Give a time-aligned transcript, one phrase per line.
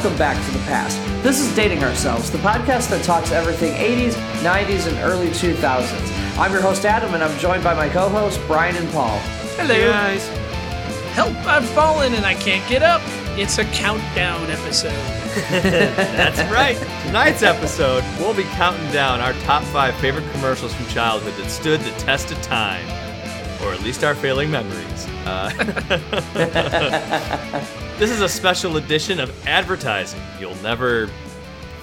[0.00, 0.96] welcome back to the past.
[1.22, 6.38] This is Dating Ourselves, the podcast that talks everything 80s, 90s, and early 2000s.
[6.38, 9.18] I'm your host, Adam, and I'm joined by my co hosts, Brian and Paul.
[9.58, 9.74] Hello.
[9.74, 10.26] Hey guys.
[11.12, 13.02] Help, I've fallen and I can't get up.
[13.38, 14.92] It's a countdown episode.
[15.50, 16.78] That's right.
[17.04, 21.78] Tonight's episode, we'll be counting down our top five favorite commercials from childhood that stood
[21.80, 22.88] the test of time,
[23.62, 25.06] or at least our failing memories.
[25.26, 25.50] Uh,
[28.00, 31.06] this is a special edition of advertising you'll never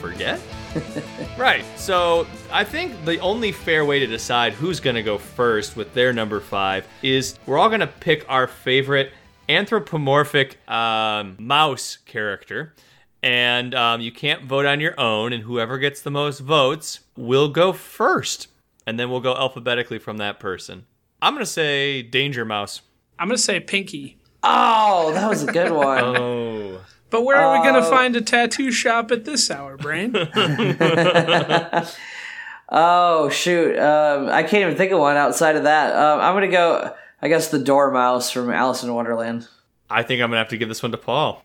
[0.02, 0.42] forget.
[1.38, 1.64] right.
[1.76, 5.94] So I think the only fair way to decide who's going to go first with
[5.94, 9.12] their number five is we're all going to pick our favorite
[9.48, 12.74] anthropomorphic um, mouse character.
[13.22, 17.50] And um, you can't vote on your own, and whoever gets the most votes will
[17.50, 18.48] go first.
[18.88, 20.88] And then we'll go alphabetically from that person.
[21.22, 22.82] I'm going to say Danger Mouse.
[23.20, 24.17] I'm going to say Pinky.
[24.44, 26.04] Oh, that was a good one.
[26.04, 26.82] Oh.
[27.10, 27.92] But where are we going to Oh.
[27.92, 30.14] find a tattoo shop at this hour, Brain?
[32.70, 33.78] oh, shoot.
[33.78, 35.96] Um, I can't even think of one outside of that.
[35.96, 39.48] Um, I'm going to go, I guess, the Dormouse from Alice in Wonderland.
[39.90, 41.44] I think I'm going to have to give this one to Paul.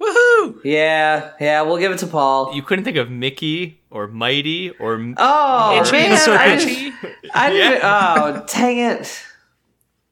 [0.00, 0.60] Woohoo!
[0.64, 2.52] Yeah, yeah, we'll give it to Paul.
[2.54, 5.14] You couldn't think of Mickey or Mighty or.
[5.16, 6.04] Oh, Itchy man.
[6.06, 6.16] and I,
[6.58, 6.92] scratchy.
[7.32, 8.14] I didn't, Yeah.
[8.40, 9.22] oh, dang it.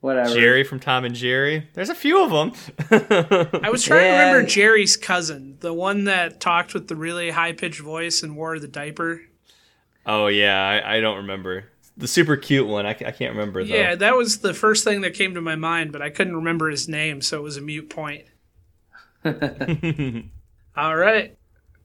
[0.03, 0.34] Whatever.
[0.34, 1.69] Jerry from Tom and Jerry.
[1.75, 2.53] There's a few of them.
[3.62, 4.19] I was trying Yeah.
[4.19, 8.36] to remember Jerry's cousin, the one that talked with the really high pitched voice and
[8.36, 9.23] wore the diaper.
[10.05, 12.84] oh yeah, I, I don't remember the super cute one.
[12.84, 13.75] I, I can't remember though.
[13.75, 16.69] Yeah, that was the first thing that came to my mind, but I couldn't remember
[16.69, 18.25] his name, so it was a mute point.
[20.77, 21.36] All right.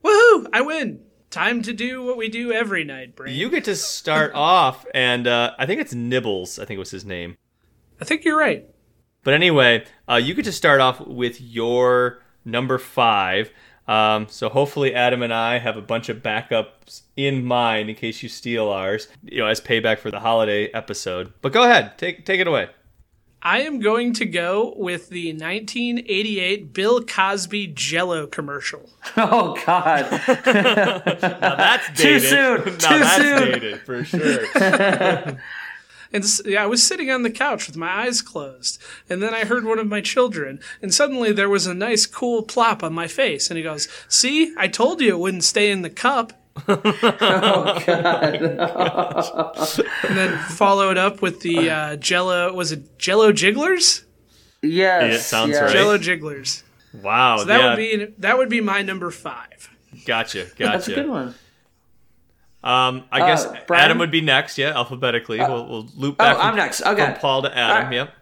[0.03, 0.47] Woohoo!
[0.53, 1.01] I win.
[1.29, 3.35] Time to do what we do every night, Brain.
[3.35, 6.57] You get to start off, and uh, I think it's Nibbles.
[6.57, 7.38] I think was his name.
[8.02, 8.66] I think you're right.
[9.24, 13.52] But anyway, uh, you get to start off with your number five.
[13.88, 18.22] Um, so hopefully, Adam and I have a bunch of backups in mind in case
[18.22, 19.07] you steal ours.
[19.24, 21.34] You know, as payback for the holiday episode.
[21.41, 22.69] But go ahead, take take it away.
[23.41, 28.90] I am going to go with the 1988 Bill Cosby Jello commercial.
[29.16, 30.06] Oh, God.
[31.41, 33.52] Now that's Too soon, now too that's soon.
[33.52, 34.44] dated for sure.
[36.13, 39.45] And yeah, I was sitting on the couch with my eyes closed, and then I
[39.45, 43.07] heard one of my children, and suddenly there was a nice, cool plop on my
[43.07, 46.34] face, and he goes, "See, I told you it wouldn't stay in the cup."
[46.68, 48.44] oh, God.
[50.07, 52.53] And then followed up with the uh, Jello.
[52.53, 54.06] Was it Jello Jigglers?
[54.62, 55.16] Yes.
[55.16, 55.62] It sounds yes.
[55.62, 55.72] right.
[55.72, 56.63] Jello Jigglers.
[56.94, 57.38] Wow.
[57.38, 59.69] So that yeah, would be that would be my number five.
[60.06, 60.45] gotcha.
[60.45, 60.56] Gotcha.
[60.57, 61.35] That's a good one.
[62.67, 63.85] Um, I guess Uh, Brian?
[63.85, 64.57] Adam would be next.
[64.57, 65.38] Yeah, alphabetically.
[65.39, 66.38] we'll, we'll loop Oh, back.
[66.38, 66.81] from, I'm next.
[66.81, 67.05] Okay.
[67.05, 67.78] From Paul to Adam.
[67.78, 67.94] Alright.
[67.94, 68.13] Yep.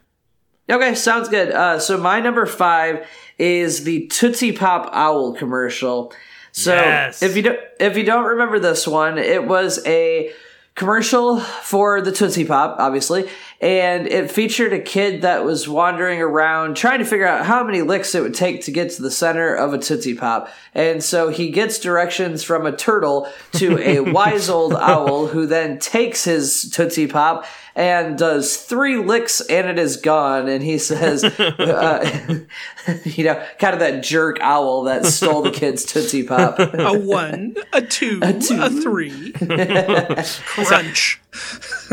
[0.78, 1.51] Okay, sounds good.
[1.51, 3.07] Uh, so my number five
[3.38, 6.13] is the Tootsie Pop Owl commercial.
[6.51, 7.22] So Yes.
[7.22, 10.31] if you don't if you don't remember this one, it was a
[10.75, 13.29] commercial for the Tootsie Pop, obviously,
[13.61, 17.81] and it featured a kid that was wandering around trying to figure out how many
[17.81, 20.49] licks it would take to get to the center of a Tootsie Pop.
[20.73, 25.79] And so he gets directions from a turtle to a wise old owl who then
[25.79, 27.45] takes his Tootsie Pop
[27.75, 30.47] and does three licks and it is gone.
[30.49, 32.39] And he says, uh,
[33.05, 36.59] you know, kind of that jerk owl that stole the kid's Tootsie Pop.
[36.59, 38.61] A one, a two, a, two.
[38.61, 39.31] a three.
[39.33, 41.22] Crunch.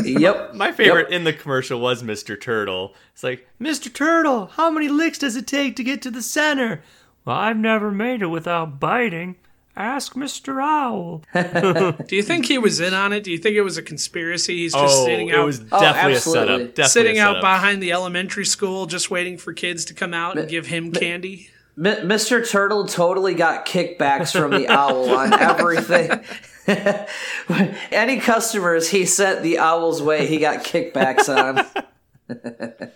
[0.05, 0.55] Yep.
[0.55, 2.41] My favorite in the commercial was Mr.
[2.41, 2.95] Turtle.
[3.13, 3.93] It's like, Mr.
[3.93, 6.83] Turtle, how many licks does it take to get to the center?
[7.25, 9.37] Well, I've never made it without biting.
[9.75, 10.63] Ask Mr.
[10.63, 11.23] Owl.
[12.07, 13.25] Do you think he was in on it?
[13.25, 14.59] Do you think it was a conspiracy?
[14.59, 16.61] He's just oh, sitting it out, was definitely a oh, setup.
[16.61, 20.37] Definitely sitting a out behind the elementary school, just waiting for kids to come out
[20.37, 21.49] and give him candy.
[21.79, 22.47] M- Mr.
[22.49, 26.23] Turtle totally got kickbacks from the owl on everything.
[27.91, 31.67] Any customers he sent the owl's way, he got kickbacks on.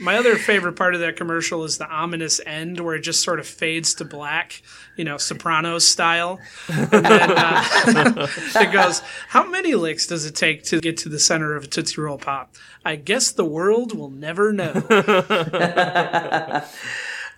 [0.00, 3.40] My other favorite part of that commercial is the ominous end where it just sort
[3.40, 4.62] of fades to black,
[4.96, 6.38] you know, Sopranos style.
[6.68, 7.66] And then uh,
[8.54, 11.66] it goes, How many licks does it take to get to the center of a
[11.66, 12.54] Tootsie Roll Pop?
[12.84, 14.72] I guess the world will never know.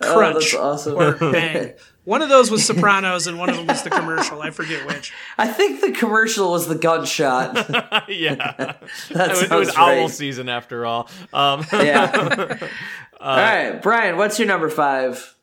[0.03, 0.97] Oh, Crunch that's awesome.
[0.97, 1.75] or bang.
[2.05, 4.41] One of those was Sopranos and one of them was the commercial.
[4.43, 5.13] I forget which.
[5.37, 7.55] I think the commercial was the gunshot.
[8.09, 8.35] yeah.
[8.55, 8.81] That
[9.11, 11.09] It was, it was sounds owl season after all.
[11.33, 12.57] Um, Yeah.
[13.21, 15.37] All right, Brian, what's your number five?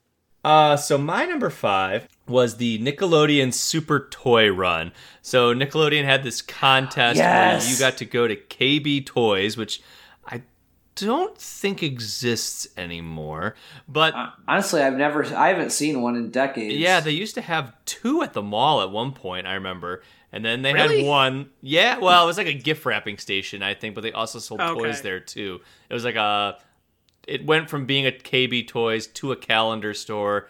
[0.43, 4.93] Uh, so my number five was the Nickelodeon Super Toy Run.
[5.21, 7.63] So Nickelodeon had this contest Yes.
[7.63, 9.81] where you got to go to KB Toys, which
[10.25, 10.41] I
[10.97, 13.55] don't think exists anymore.
[13.87, 14.13] But
[14.47, 16.75] Honestly, I've never, I haven't seen one in decades.
[16.75, 20.01] yeah, they used to have two at the mall at one point, I remember.
[20.31, 20.97] And then they Really?
[20.97, 21.51] had one.
[21.61, 24.59] Yeah, well, it was like a gift wrapping station, I think, but they also sold
[24.59, 24.73] Okay.
[24.81, 25.61] toys there too.
[25.89, 26.57] It was like a.
[27.27, 30.47] It went from being a KB Toys to a calendar store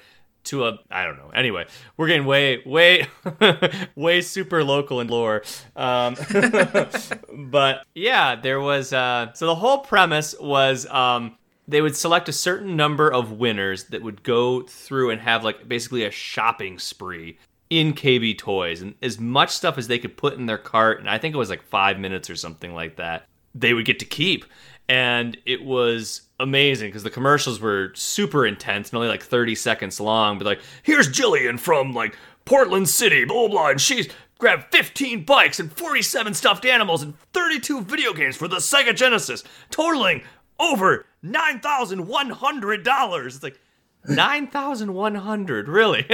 [0.47, 1.29] to a I don't know.
[1.33, 1.65] Anyway,
[1.95, 3.07] we're getting way way
[3.95, 5.43] way super local in lore.
[5.75, 6.15] Um,
[7.49, 12.33] but yeah, there was uh, so the whole premise was um, they would select a
[12.33, 17.37] certain number of winners that would go through and have like basically a shopping spree
[17.69, 21.09] in KB Toys and as much stuff as they could put in their cart and
[21.09, 23.27] I think it was like 5 minutes or something like that.
[23.53, 24.45] They would get to keep
[24.87, 29.99] and it was amazing because the commercials were super intense and only like 30 seconds
[29.99, 34.07] long but like here's Jillian from like Portland City blah blah blah and she's
[34.37, 39.43] grabbed 15 bikes and 47 stuffed animals and 32 video games for the Sega Genesis
[39.71, 40.21] totaling
[40.59, 43.59] over $9,100 it's like
[44.07, 46.05] 9,100 really?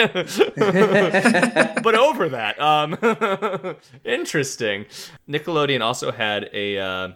[1.83, 2.97] But over that um
[4.05, 4.85] interesting.
[5.29, 7.09] Nickelodeon also had a uh,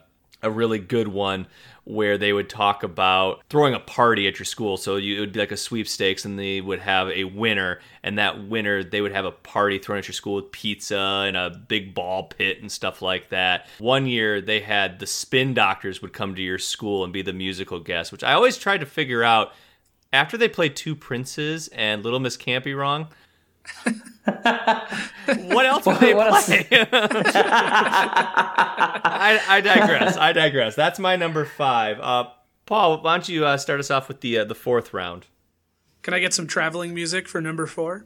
[0.44, 1.48] a really good one
[1.88, 4.75] where they would talk about throwing a party at your school.
[4.75, 8.18] So you, it would be like a sweepstakes, and they would have a winner, and
[8.18, 11.50] that winner they would have a party thrown at your school with pizza and a
[11.50, 13.68] big ball pit and stuff like that.
[13.80, 17.34] One year they had the Spin Doctors would come to your school and be the
[17.34, 19.54] musical guest, which I always tried to figure out.
[20.13, 23.07] After they played Two Princes and Little Miss Can't Be Wrong,
[24.24, 26.46] what else would they What else?
[26.46, 26.68] play?
[29.10, 30.18] I, I digress.
[30.18, 30.75] I digress.
[30.75, 32.00] That's my number five.
[32.00, 32.25] Uh,
[32.66, 35.28] Paul, why don't you uh, start us off with the uh, the fourth round?
[36.02, 38.06] Can I get some traveling music for number four?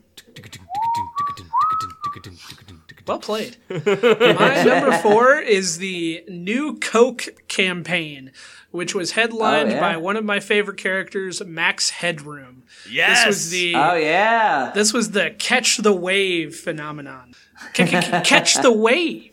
[3.08, 3.58] Well played.
[3.70, 8.32] My number four is the new Coke campaign,
[8.72, 9.80] which was oh, headlined Oh, yeah.
[9.80, 12.64] by one of my favorite characters, Max Headroom.
[12.90, 13.20] Yes.
[13.20, 14.72] This was the Oh yeah.
[14.74, 17.34] this was the catch the wave phenomenon.
[17.76, 19.31] C- c- c- catch the wave.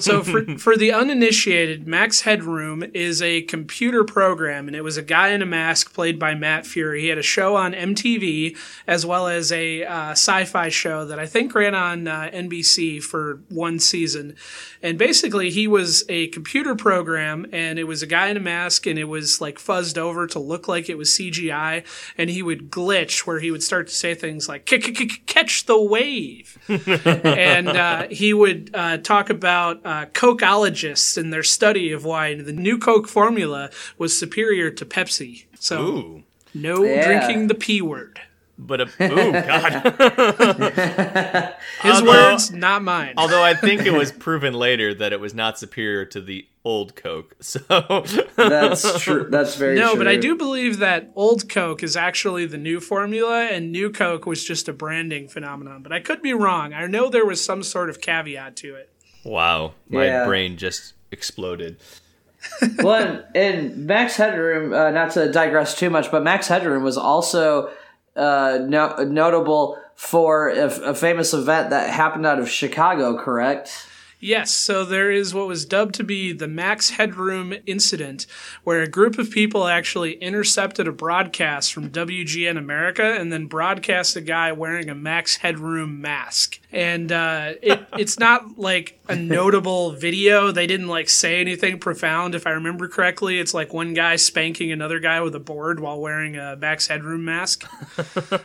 [0.00, 5.02] So for for the uninitiated, Max Headroom is a computer program, and it was a
[5.02, 6.98] guy in a mask played by Matt Frewer.
[6.98, 8.56] He had a show on MTV
[8.86, 13.40] as well as a uh, sci-fi show that I think ran on uh, NBC for
[13.48, 14.36] one season.
[14.82, 18.86] And basically, he was a computer program, and it was a guy in a mask,
[18.86, 21.84] and it was like fuzzed over to look like it was CGI,
[22.18, 25.22] and he would glitch where he would start to say things like "C- c- c-
[25.26, 26.58] "catch the wave,"
[27.24, 29.51] and uh, he would uh, talk about
[29.84, 35.44] uh, Cokeologists and their study of why the new Coke formula was superior to Pepsi.
[35.58, 36.22] So Ooh.
[36.54, 37.04] no Yeah.
[37.06, 38.20] drinking the p word.
[38.58, 39.72] But a, ooh, God.
[41.82, 43.14] His Although- words, not mine.
[43.16, 46.94] Although I think it was proven later that it was not superior to the old
[46.94, 47.34] Coke.
[47.42, 47.58] So
[48.36, 49.26] That's true.
[49.30, 49.98] That's very No, true.
[49.98, 54.26] but I do believe that old Coke is actually the new formula, and new Coke
[54.26, 55.82] was just a branding phenomenon.
[55.82, 56.72] But I could be wrong.
[56.72, 58.90] I know there was some sort of caveat to it.
[59.24, 60.24] Wow, my Yeah.
[60.24, 61.76] brain just exploded.
[62.78, 66.96] well, and, and Max Headroom, uh, not to digress too much, but Max Headroom was
[66.96, 67.70] also
[68.16, 73.86] uh, no, notable for a, a famous event that happened out of Chicago, correct?
[74.24, 78.24] Yes, so there is what was dubbed to be the Max Headroom incident,
[78.62, 84.14] where a group of people actually intercepted a broadcast from WGN America and then broadcast
[84.14, 86.60] a guy wearing a Max Headroom mask.
[86.70, 90.52] And uh, it, it's not like a notable video.
[90.52, 93.40] They didn't like say anything profound, if I remember correctly.
[93.40, 97.24] It's like one guy spanking another guy with a board while wearing a Max Headroom
[97.24, 97.68] mask.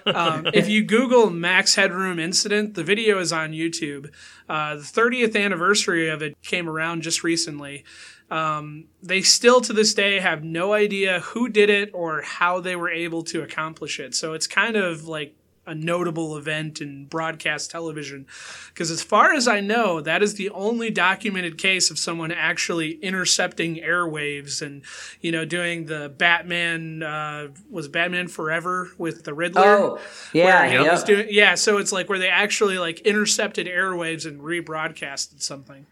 [0.07, 4.09] Um, if you Google Max Headroom incident, the video is on YouTube.
[4.49, 7.83] Uh, the 30th anniversary of it came around just recently.
[8.29, 12.75] Um, they still to this day have no idea who did it or how they
[12.75, 14.15] were able to accomplish it.
[14.15, 15.36] So it's kind of like
[15.67, 18.25] a notable event in broadcast television.
[18.69, 22.93] Because as far as I know, that is the only documented case of someone actually
[23.03, 24.81] intercepting airwaves and,
[25.21, 29.61] you know, doing the Batman, uh, was Batman Forever with the Riddler?
[29.61, 29.99] Oh,
[30.33, 30.91] yeah, where yep.
[30.91, 31.55] was doing, yeah.
[31.55, 35.85] So it's like where they actually like intercepted airwaves and rebroadcasted something.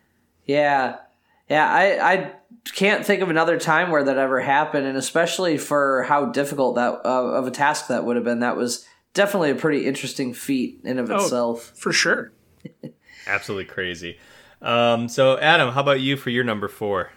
[0.45, 0.97] Yeah.
[1.47, 2.31] Yeah, I, I
[2.73, 7.01] can't think of another time where that ever happened, and especially for how difficult that
[7.05, 8.39] uh, of a task that would have been.
[8.39, 8.83] That was
[9.15, 11.15] definitely a pretty interesting feat in of Oh.
[11.15, 11.71] itself.
[11.75, 12.31] For sure.
[13.27, 14.19] Absolutely crazy.
[14.61, 17.09] Um, so, Adam, how about you for your number four?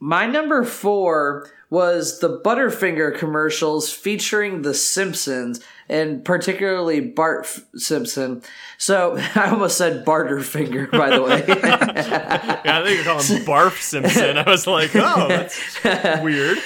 [0.00, 5.60] My number four was the Butterfinger commercials featuring The Simpsons.
[5.88, 8.42] and particularly Bart F- Simpson.
[8.78, 11.44] So I almost said Barterfinger, by the way.
[12.64, 14.36] Yeah, I think you're calling Barf Simpson.
[14.38, 16.58] I was like, oh, that's weird.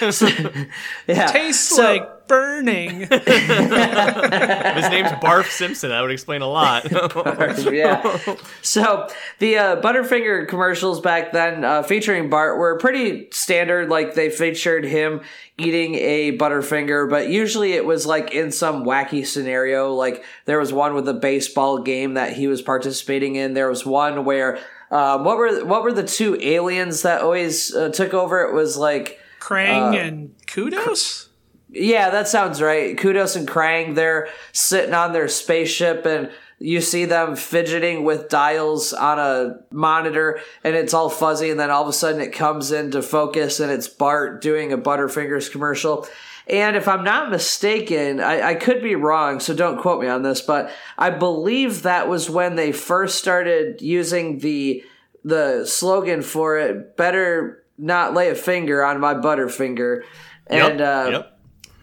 [1.09, 1.27] yeah.
[1.27, 3.03] Tastes So- like burning.
[3.03, 3.11] If
[4.77, 5.91] his name's Barf Simpson.
[5.91, 6.91] That would explain a lot.
[7.73, 8.37] yeah.
[8.63, 9.09] So
[9.39, 13.89] the uh, Butterfinger commercials back then uh, featuring Bart were pretty standard.
[13.89, 15.23] Like they featured him
[15.57, 19.93] eating a Butterfinger, but usually it was like in some wacky scenario.
[19.95, 23.55] Like there was one with a baseball game that he was participating in.
[23.55, 24.59] There was one where
[24.91, 28.43] um, what were what were the two aliens that always uh, took over?
[28.43, 29.21] It was like.
[29.41, 31.28] Krang Uh, and Kodos?
[31.71, 32.97] Yeah, that sounds right.
[32.97, 38.93] Kodos and Krang, they're sitting on their spaceship and you see them fidgeting with dials
[38.93, 42.73] on a monitor and it's all fuzzy and then all of a sudden it comes
[42.73, 46.09] into focus and it's Bart doing a Butterfingers commercial.
[46.49, 50.23] And if I'm not mistaken, I, I could be wrong, so don't quote me on
[50.23, 54.83] this, but I believe that was when they first started using the
[55.25, 60.03] the slogan for it, better not lay a finger on my Butterfinger.
[60.47, 61.38] And uh, yep.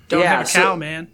[0.09, 1.07] Don't yeah, have a so- cow, man.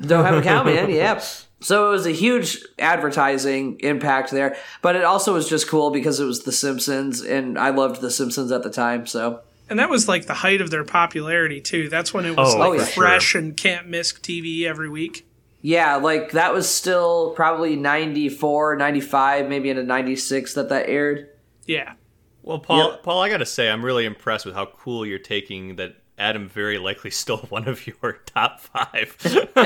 [0.00, 1.22] don't have a cow man yep
[1.60, 6.20] so it was a huge advertising impact there but it also was just cool because
[6.20, 9.88] it was the simpsons and i loved the simpsons at the time so And that
[9.90, 11.88] was like the height of their popularity too.
[11.88, 15.26] That's when it was Oh, like for fresh and can't miss TV every week.
[15.62, 21.28] yeah like that was still probably 94 95 maybe into 96 that that aired
[21.66, 21.94] Yeah.
[22.42, 23.02] Well, Paul, Yep.
[23.02, 25.96] Paul, I got to say, I'm really impressed with how cool you're taking that.
[26.18, 29.16] Adam very likely stole one of your top five.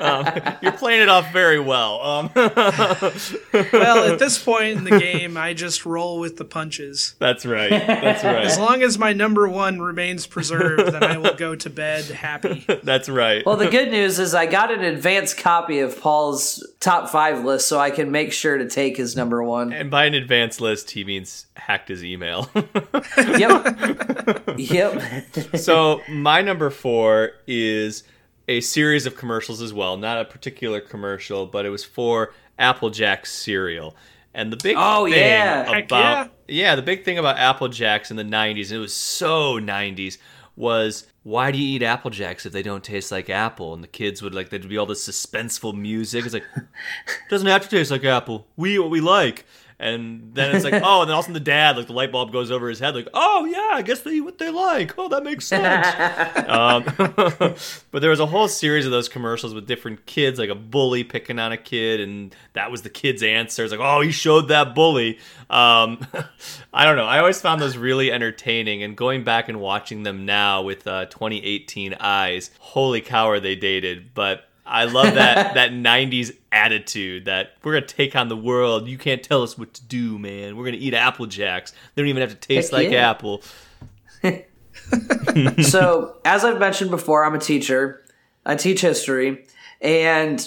[0.00, 2.00] um, you're playing it off very well.
[2.02, 2.30] Um,
[3.72, 7.14] Well, at this point in the game, I just roll with the punches.
[7.18, 7.70] that's right.
[7.70, 8.44] That's right.
[8.44, 12.64] As long as my number one remains preserved, then I will go to bed happy.
[12.82, 13.44] That's right.
[13.46, 17.68] well the good news is i got an advanced copy of paul's top five list
[17.68, 20.90] so i can make sure to take his number one and by an advanced list,
[20.92, 22.50] he means hacked his email.
[23.38, 25.02] yep yep
[25.56, 25.73] so
[26.08, 28.04] my number four is
[28.48, 29.96] a series of commercials as well.
[29.96, 33.96] Not a particular commercial, but it was for Applejack cereal.
[34.34, 35.64] And the big Oh, thing yeah.
[35.64, 36.74] Heck about yeah.
[36.74, 40.18] the big thing about Apple Jacks in the '90s, and it was so '90s,
[40.56, 43.72] was why do you eat Apple Jacks if they don't taste like apple?
[43.74, 46.24] And the kids would like there'd be all this suspenseful music.
[46.24, 46.44] It's like
[47.30, 48.46] doesn't have to taste like apple.
[48.56, 49.46] We eat what we like.
[49.78, 51.92] And then it's like, oh, and then all of a sudden the dad, like the
[51.92, 54.50] light bulb goes over his head, like, oh yeah, I guess they eat what they
[54.50, 54.94] like.
[54.98, 55.86] Oh, that makes sense.
[56.48, 56.84] um,
[57.90, 61.04] but there was a whole series of those commercials with different kids, like a bully
[61.04, 63.64] picking on a kid, and that was the kid's answer.
[63.64, 65.18] It's like, oh, he showed that bully.
[65.50, 66.06] Um,
[66.72, 67.06] I don't know.
[67.06, 71.06] I always found those really entertaining, and going back and watching them now with uh,
[71.06, 74.14] 2018 eyes, holy cow, are they dated?
[74.14, 78.88] But I love that that 90s attitude that we're gonna take on the world.
[78.88, 80.56] You can't tell us what to do, man.
[80.56, 81.72] We're gonna eat apple jacks.
[81.94, 83.10] They don't even have to taste Heck like yeah.
[83.10, 83.42] apple.
[85.62, 88.04] so as I've mentioned before, I'm a teacher.
[88.46, 89.46] I teach history,
[89.80, 90.46] and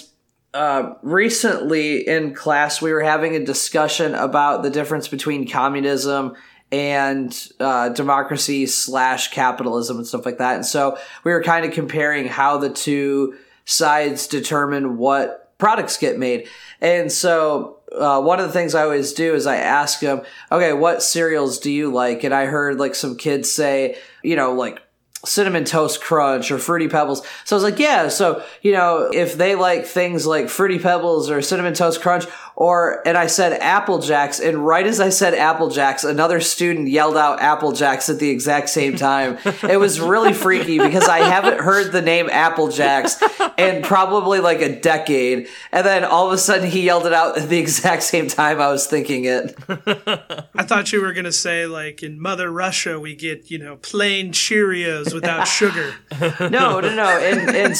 [0.54, 6.34] uh, recently in class we were having a discussion about the difference between communism
[6.70, 10.56] and uh, democracy slash capitalism and stuff like that.
[10.56, 13.36] And so we were kind of comparing how the two
[13.68, 16.48] sides determine what products get made.
[16.80, 20.72] And so uh, one of the things I always do is I ask them, okay,
[20.72, 22.24] what cereals do you like?
[22.24, 24.80] And I heard like some kids say, you know, like
[25.26, 27.26] cinnamon toast crunch or fruity pebbles.
[27.44, 28.08] So I was like, yeah.
[28.08, 32.24] So, you know, if they like things like fruity pebbles or cinnamon toast crunch
[32.58, 36.88] or, and I said apple jacks and right as I said apple jacks, another student
[36.88, 39.38] yelled out apple jacks at the exact same time.
[39.62, 43.22] it was really freaky because I haven't heard the name apple jacks
[43.56, 45.46] in probably like a decade.
[45.70, 48.60] And then all of a sudden he yelled it out at the exact same time
[48.60, 49.54] I was thinking it.
[49.68, 53.76] I thought you were going to say, like, in Mother Russia, we get, you know,
[53.76, 55.94] plain Cheerios without sugar.
[56.40, 57.18] No, no, no.
[57.20, 57.74] In, in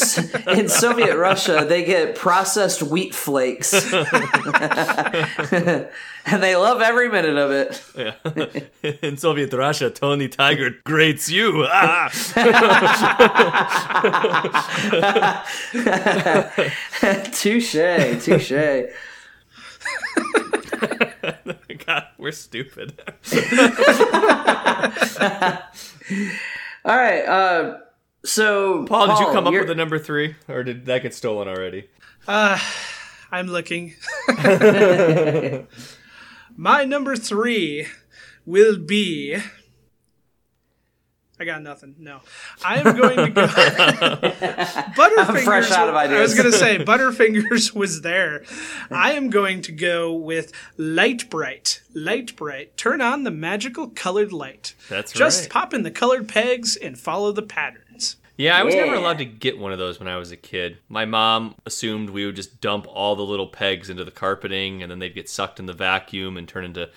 [0.59, 3.73] in Soviet Russia, they get processed wheat flakes,
[6.27, 7.83] and they love every minute of it.
[7.97, 8.15] Yeah.
[9.03, 11.67] In Soviet Russia, Tony Tiger grates you.
[11.69, 12.09] Ah!
[17.33, 18.89] touche, touche.
[21.87, 23.01] God, we're stupid.
[26.85, 27.25] All right.
[27.25, 27.79] Uh,
[28.25, 31.49] so, Paul, did you come up with a number three, or did that get stolen
[31.49, 31.89] already?
[33.31, 33.95] I'm looking.
[36.57, 37.87] My number three
[38.45, 39.39] will be
[41.41, 41.95] I got nothing.
[41.99, 42.21] No,
[42.65, 43.47] I am going to go.
[43.47, 45.45] Butterfingers.
[45.45, 46.19] fresh out of ideas.
[46.19, 48.43] I was going to say Butterfingers was there.
[48.91, 51.83] I am going to go with Lite-Brite.
[51.95, 52.77] Light Bright.
[52.77, 54.75] Turn on the magical colored light.
[54.89, 55.43] That's Just right.
[55.43, 57.85] Just pop in the colored pegs and follow the patterns.
[58.39, 60.79] Yeah, I was never allowed to get one of those when I was a kid.
[60.89, 64.89] My mom assumed we would just dump all the little pegs into the carpeting and
[64.89, 66.89] then they'd get sucked in the vacuum and turn into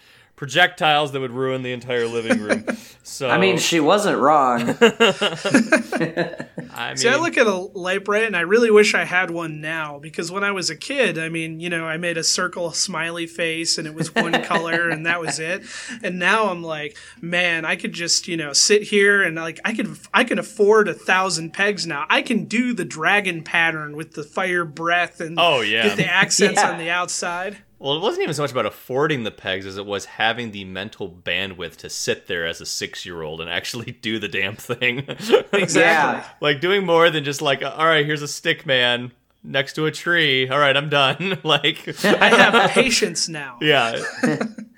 [0.41, 2.65] projectiles that would ruin the entire living room.
[3.03, 4.61] So I mean, she wasn't wrong.
[4.79, 6.45] I
[6.89, 9.97] mean, See, I look at a Lite-Brite and I really wish I had one now
[9.97, 13.25] because when I was a kid, I mean, you know, I made a circle smiley
[13.25, 15.63] face and it was one color and that was it.
[16.03, 19.73] And now I'm like, man, I could just, you know, sit here and like I
[19.73, 22.05] could I can afford a thousand pegs now.
[22.07, 25.87] I can do the dragon pattern with the fire breath and Oh, yeah.
[25.87, 26.71] get the accents Yeah.
[26.71, 27.57] on the outside.
[27.81, 30.63] Well, it wasn't even so much about affording the pegs as it was having the
[30.65, 34.99] mental bandwidth to sit there as a six-year-old and actually do the damn thing.
[35.53, 35.81] Exactly.
[35.81, 36.23] Yeah.
[36.41, 39.11] like doing more than just like, all right, here's a stick man
[39.43, 40.47] next to a tree.
[40.47, 41.39] All right, I'm done.
[41.43, 43.57] like, I have patience now.
[43.61, 43.93] yeah,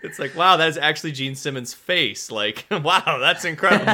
[0.04, 2.32] it's like, wow, that is actually Gene Simmons' face.
[2.32, 3.92] Like, wow, that's incredible.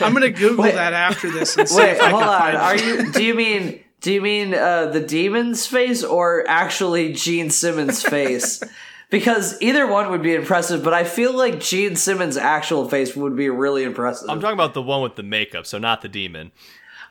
[0.00, 2.38] I'm gonna Google that after this and see Wait, if I hold can on.
[2.40, 2.84] find Are it.
[2.84, 3.12] you?
[3.12, 3.80] Do you mean?
[4.00, 8.62] Do you mean uh, the demon's face or actually Gene Simmons' face?
[9.10, 13.36] Because either one would be impressive, but I feel like Gene Simmons' actual face would
[13.36, 14.30] be really impressive.
[14.30, 16.52] I'm talking about the one with the makeup, so not the demon.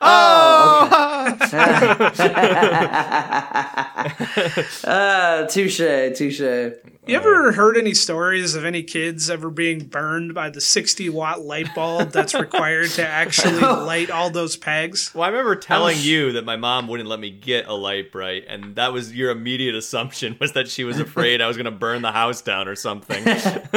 [4.82, 5.76] Uh, touche,
[6.16, 6.72] touche.
[7.10, 11.40] You ever heard any stories of any kids ever being burned by the 60 watt
[11.40, 15.12] light bulb that's required to actually light all those pegs?
[15.12, 18.76] Well, I remember telling you that my mom wouldn't let me get a Lite-Brite, and
[18.76, 22.02] that was your immediate assumption was that she was afraid I was going to burn
[22.02, 23.22] the house down or something.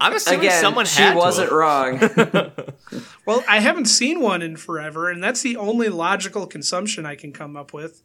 [0.00, 1.56] I'm assuming Again, someone she had to wasn't have.
[1.58, 2.52] wrong.
[3.24, 7.32] Well, I haven't seen one in forever, and that's the only logical consumption I can
[7.32, 8.02] come up with.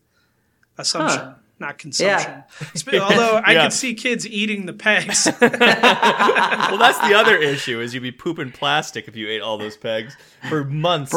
[0.77, 1.33] Assumption, Huh.
[1.59, 2.43] Not consumption.
[2.75, 3.63] Sp- Although I Yeah.
[3.63, 5.27] could see kids eating the pegs.
[5.41, 9.77] Well, that's the other issue is you'd be pooping plastic if you ate all those
[9.77, 10.15] pegs
[10.49, 11.15] for months.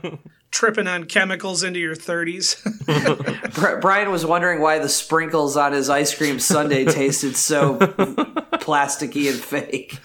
[0.52, 3.80] tripping on chemicals into your 30s.
[3.80, 9.40] Brian was wondering why the sprinkles on his ice cream sundae tasted so plasticky and
[9.40, 9.98] fake.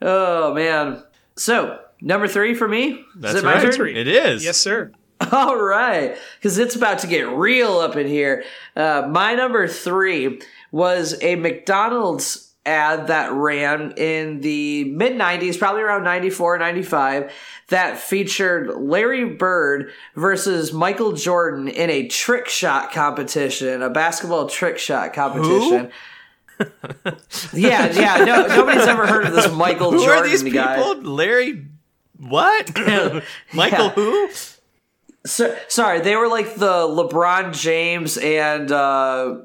[0.00, 1.02] oh man.
[1.36, 3.04] So number three for me.
[3.16, 3.74] That's Is it my right.
[3.74, 3.88] turn?
[3.96, 4.44] It is.
[4.44, 4.92] yes, sir.
[5.32, 8.44] All right, because it's about to get real up in here.
[8.76, 10.40] Uh, my number three
[10.72, 17.32] was a McDonald's ad that ran in the mid 90s, probably around 94, 95,
[17.68, 24.78] that featured Larry Bird versus Michael Jordan in a trick shot competition, a basketball trick
[24.78, 25.90] shot competition.
[27.52, 28.24] yeah, yeah.
[28.24, 30.60] No, nobody's ever heard of this Michael Who Jordan are these people?
[30.62, 30.92] guy.
[31.00, 31.66] Larry.
[32.18, 32.70] What?
[33.52, 33.90] Michael Yeah.
[33.90, 34.28] who?
[35.26, 39.36] So, sorry, they were like the LeBron James and uh,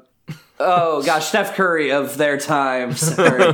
[0.58, 2.94] oh gosh, Steph Curry of their time.
[2.94, 3.52] Sorry.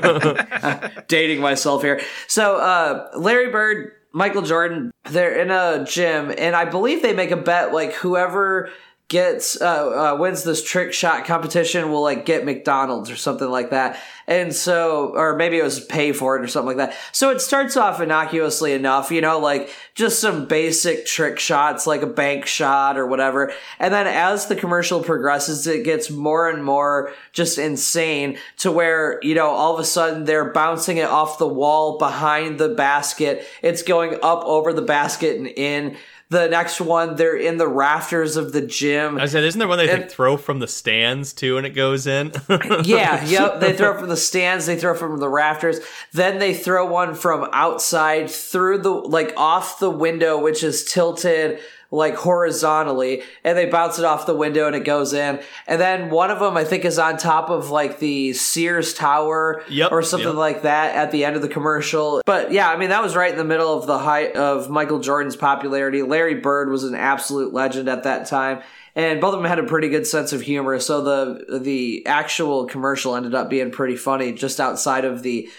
[1.09, 2.01] Dating myself here.
[2.27, 7.31] So uh, Larry Bird, Michael Jordan, they're in a gym, and I believe they make
[7.31, 8.71] a bet like whoever
[9.09, 13.71] gets uh, uh, wins this trick shot competition will like get McDonald's or something like
[13.71, 14.01] that.
[14.27, 16.99] And so, or maybe it was pay for it or something like that.
[17.13, 22.03] So it starts off innocuously enough, you know, like just some basic trick shots, like
[22.03, 23.53] a bank shot or whatever.
[23.79, 29.21] And then as the commercial progresses, it gets more and more just insane to where,
[29.23, 33.47] you know, all of a sudden they're bouncing it off the wall behind the basket.
[33.63, 35.97] It's going up over the basket and in.
[36.29, 39.17] The next one, they're in the rafters of the gym.
[39.17, 42.09] I said, isn't there one they And- throw from the stands too, and it goes
[42.09, 42.33] in?
[42.83, 43.61] yeah, yep.
[43.61, 45.79] They throw from the stands, they throw from the rafters,
[46.13, 51.61] then they throw one from outside through the like off the window, which is tilted
[51.97, 55.41] like horizontally, and they bounce it off the window and it goes in.
[55.67, 59.65] And then one of them, I think, is on top of like the Sears Tower
[59.69, 60.37] Yep, or something yep.
[60.37, 62.21] like that at the end of the commercial.
[62.27, 65.01] But yeah, I mean, that was right in the middle of the height of Michael
[65.01, 66.03] Jordan's popularity.
[66.03, 68.63] Larry Bird was an absolute legend at that time.
[68.95, 72.65] And both of them had a pretty good sense of humor, so the the actual
[72.65, 75.51] commercial ended up being pretty funny, just outside of the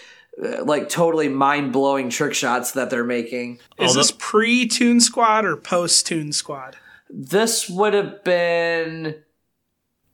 [0.42, 3.58] Uh, like totally mind blowing trick shots that they're making.
[3.78, 6.76] Is this pre Toon Squad or post Toon Squad?
[7.10, 9.16] This would have been,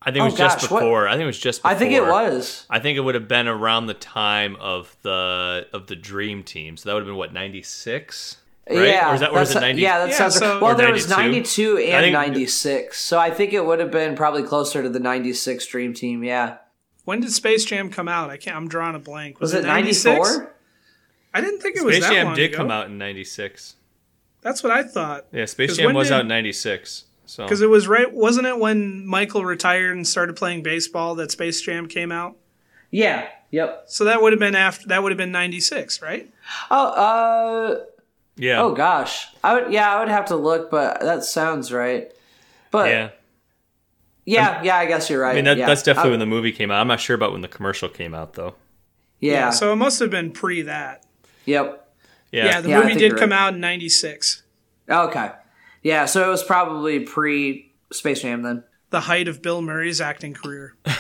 [0.01, 1.09] I think it Oh, was just gosh, what- before.
[1.09, 1.61] I think it was just.
[1.63, 1.71] Before.
[1.75, 2.67] I think it was.
[2.71, 6.77] I think it would have been around the time of the of the Dream Team.
[6.77, 8.39] So that would have been what ninety six.
[8.71, 8.89] Right?
[8.89, 9.83] Yeah, or is that or is it 90?
[9.83, 10.63] yeah, that Yeah, sounds so- right.
[10.63, 11.75] Well, Or there was 92?
[11.75, 14.99] 92 and think- 96, so I think it would have been probably closer to the
[15.01, 16.25] 96 Dream Team.
[16.25, 16.57] Yeah,
[17.05, 18.31] When did Space Jam come out?
[18.31, 18.57] I can't.
[18.57, 19.41] I'm drawing a blank.
[19.41, 20.19] was Was, it 96?
[20.19, 20.55] 94?
[21.35, 22.57] I didn't think it was Space Jam long did ago.
[22.59, 23.75] come out in '96.
[24.41, 25.27] That's what I thought.
[25.33, 27.05] Yeah, Space Jam was did- out in '96.
[27.27, 31.31] So Because it was right, wasn't it when Michael retired and started playing baseball that
[31.31, 32.37] Space Jam came out?
[32.91, 33.27] Yeah.
[33.51, 33.85] Yep.
[33.87, 34.87] So that would have been after.
[34.89, 36.31] That would have been '96, right?
[36.71, 37.85] Oh, uh,
[38.37, 39.29] yeah, oh gosh.
[39.43, 42.13] I would, yeah, I would have to look, but that sounds right.
[42.71, 43.11] But yeah.
[44.25, 45.33] Yeah, yeah, I guess you're right.
[45.33, 45.67] I mean, that, yeah.
[45.67, 46.81] that's definitely I- when the movie came out.
[46.81, 48.55] I'm not sure about when the commercial came out, though.
[49.21, 49.51] yeah.
[49.51, 51.05] So it must have been pre that.
[51.45, 51.81] yep.
[52.33, 53.39] Yeah, Yeah, the Yeah, movie did come right.
[53.39, 54.43] out in '96.
[54.91, 55.31] Okay.
[55.83, 58.65] Yeah, so it was probably pre Space Jam then.
[58.95, 60.77] The height of Bill Murray's acting career.
[60.85, 60.95] that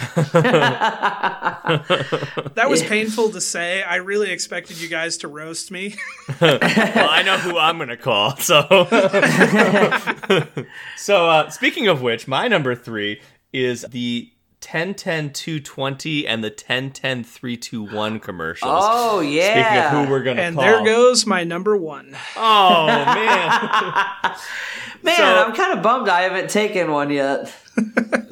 [2.68, 3.85] was painful to say.
[3.85, 5.94] I really expected you guys to roast me.
[6.40, 8.37] well, I know who I'm gonna call.
[8.38, 8.62] So,
[10.96, 13.20] so uh, speaking of which, my number three
[13.52, 14.28] is the
[14.61, 18.72] 1010 220 and the 1010 321 commercials.
[18.74, 20.00] Oh Speaking yeah.
[20.00, 20.64] of who we're gonna call And call.
[20.64, 22.16] there goes my number one.
[22.37, 24.35] Oh man.
[25.04, 27.54] Man, So- I'm kind of bummed I haven't taken one yet.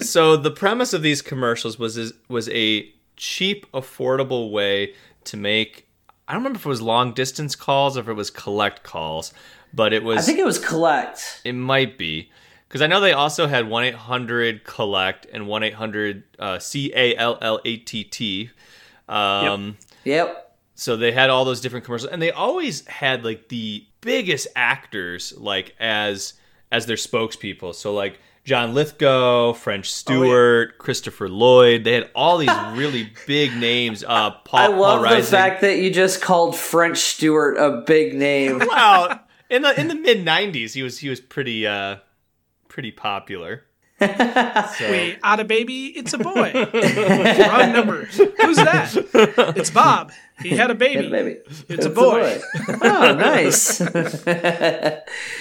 [0.00, 5.88] So the premise of these commercials was was a cheap, affordable way to make.
[6.28, 9.32] I don't remember if it was long distance calls or if it was collect calls,
[9.72, 10.18] but it was.
[10.18, 11.40] I think it was collect.
[11.44, 12.30] It might be.
[12.68, 17.14] Because I know they also had 1 800 Collect and 1 800 uh, C A
[17.16, 18.50] L L A T T.
[19.10, 20.56] Um, Yep.
[20.74, 22.10] So they had all those different commercials.
[22.10, 26.32] And they always had like the biggest actors like as
[26.70, 27.74] as their spokespeople.
[27.74, 31.84] So like John Lithgow, French Stewart, Christopher Lloyd.
[31.84, 34.02] They had all these really big names.
[34.02, 35.30] Uh, Paul, I Paul love the Rising.
[35.30, 38.60] fact that you just called French Stewart a big name.
[38.68, 39.20] Wow.
[39.50, 41.96] In the in the mid '90s, he was he was pretty uh
[42.68, 43.64] pretty popular.
[44.00, 46.52] So- Wait, out a baby, it's a boy.
[46.54, 48.06] Wrong number.
[48.06, 48.92] Who's that?
[49.56, 50.10] It's Bob.
[50.42, 51.08] He had a baby.
[51.08, 51.38] Baby.
[51.68, 52.40] It's a boy.
[52.82, 53.80] oh, nice.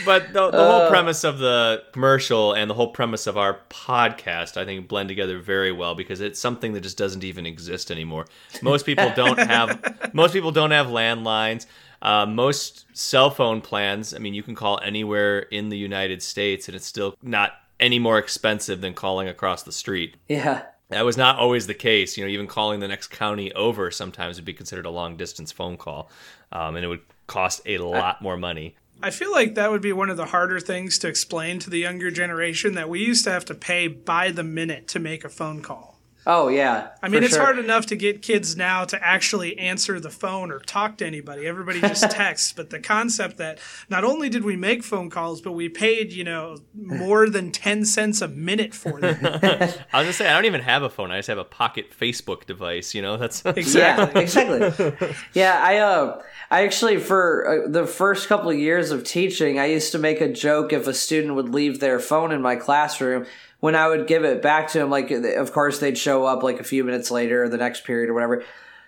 [0.05, 4.57] But the, the whole premise of the commercial and the whole premise of our podcast,
[4.57, 8.25] I think, blend together very well because it's something that just doesn't even exist anymore.
[8.61, 11.65] Most people don't have most people don't have landlines.
[12.01, 16.67] Uh, most cell phone plans, I mean, you can call anywhere in the United States,
[16.67, 20.17] and it's still not any more expensive than calling across the street.
[20.27, 20.63] yeah.
[20.91, 22.17] That was not always the case.
[22.17, 25.51] You know, even calling the next county over sometimes would be considered a long distance
[25.51, 26.09] phone call,
[26.51, 28.75] um, and it would cost a lot more money.
[29.01, 31.79] I feel like that would be one of the harder things to explain to the
[31.79, 35.29] younger generation that we used to have to pay by the minute to make a
[35.29, 35.97] phone call.
[36.27, 36.89] Oh, yeah.
[37.01, 37.43] I mean, it's sure.
[37.43, 41.47] hard enough to get kids now to actually answer the phone or talk to anybody.
[41.47, 42.53] Everybody just texts.
[42.53, 46.23] But the concept that not only did we make phone calls, but we paid, you
[46.23, 49.17] know, more than 10 cents a minute for them.
[49.25, 51.09] I was gonna say I don't even have a phone.
[51.11, 52.93] I just have a pocket Facebook device.
[52.93, 54.21] You know, that's Exactly.
[54.21, 55.15] Yeah, exactly.
[55.33, 59.65] yeah, I uh, I actually for uh, the first couple of years of teaching, I
[59.65, 63.25] used to make a joke if a student would leave their phone in my classroom.
[63.61, 66.59] When I would give it back to them, like of course they'd show up like
[66.59, 68.43] a few minutes later or the next period or whatever.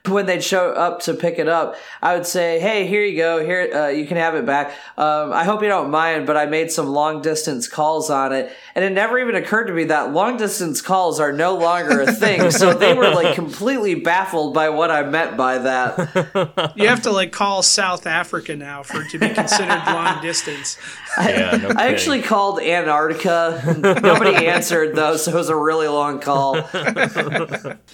[0.06, 3.40] When they'd show up to pick it up, I would say, "Hey, here you go.
[3.46, 4.74] Here, uh, you can have it back.
[4.98, 8.52] Um, I hope you don't mind, but I made some long distance calls on it,
[8.76, 12.12] and it never even occurred to me that long distance calls are no longer a
[12.12, 12.52] thing.
[12.60, 16.74] so they were like completely baffled by what I meant by that.
[16.76, 20.78] You have to like call South Africa now for it to be considered long distance.
[21.20, 21.52] Yeah.
[21.52, 21.78] No I kidding.
[21.78, 23.78] actually called Antarctica.
[24.02, 26.54] Nobody answered though, so it was a really long call.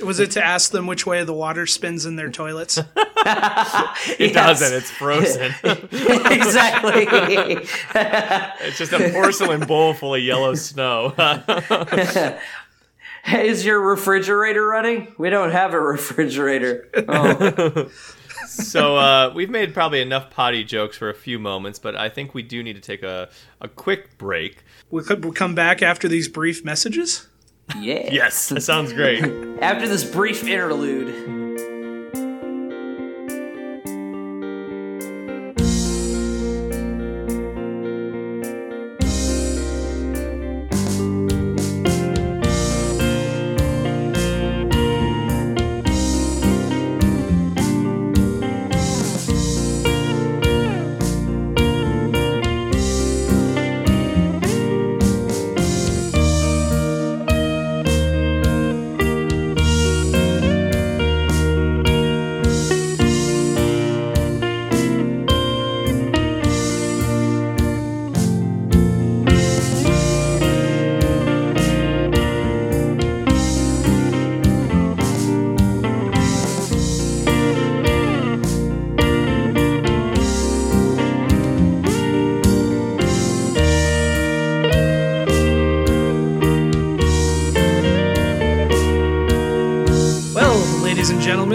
[0.04, 2.78] Was it to ask them which way the water spins in their toilets?
[2.98, 4.74] it doesn't.
[4.74, 5.54] It's frozen.
[5.64, 7.08] exactly.
[8.66, 11.14] it's just a porcelain bowl full of yellow snow.
[13.34, 15.14] Is your refrigerator running?
[15.18, 16.88] We don't have a refrigerator.
[17.08, 17.90] Oh.
[18.64, 22.34] So uh, we've made probably enough potty jokes for a few moments, but I think
[22.34, 23.30] we do need to take a,
[23.62, 24.64] a quick break.
[24.92, 27.28] We could we'll come back after these brief messages.
[27.78, 28.10] Yeah.
[28.12, 29.24] Yes, that sounds great.
[29.62, 31.39] After this brief interlude.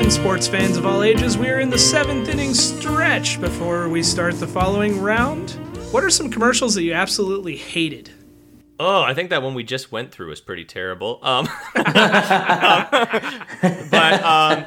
[0.05, 3.41] And sports fans of all ages, we are in the seventh inning stretch.
[3.41, 5.53] Before we start the following round,
[5.93, 8.11] what are some commercials that you absolutely hated?
[8.79, 11.21] Oh, I think that one we just went through was pretty terrible.
[11.23, 11.49] Um,
[13.91, 14.67] but um,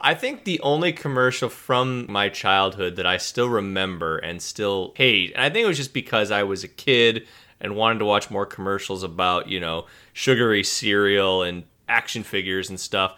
[0.00, 5.32] I think the only commercial from my childhood that I still remember and still hate,
[5.34, 7.28] and I think it was just because I was a kid
[7.60, 12.80] and wanted to watch more commercials about, you know, sugary cereal and action figures and
[12.80, 13.16] stuff,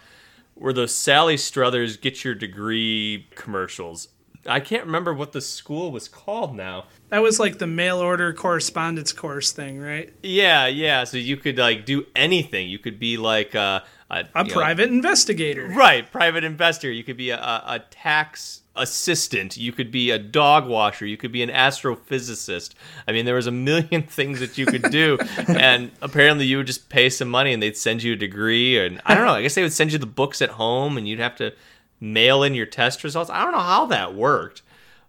[0.59, 4.09] were those Sally Struthers get your degree commercials.
[4.45, 6.85] I can't remember what the school was called now.
[7.09, 10.13] That was like the mail order correspondence course thing, right?
[10.23, 11.03] Yeah, yeah.
[11.03, 12.69] So you could like do anything.
[12.69, 15.67] You could be like uh, a, A know, private investigator.
[15.67, 16.89] right, private investor.
[16.89, 19.57] You could be a, a, a tax assistant.
[19.57, 21.05] You could be a dog washer.
[21.05, 22.73] You could be an astrophysicist.
[23.07, 26.67] I mean, there was a million things that you could do, and apparently you would
[26.67, 28.79] just pay some money and they'd send you a degree.
[28.79, 29.33] And I don't know.
[29.33, 31.53] I guess they would send you the books at home, and you'd have to
[31.99, 33.29] mail in your test results.
[33.29, 34.61] I don't know how that worked.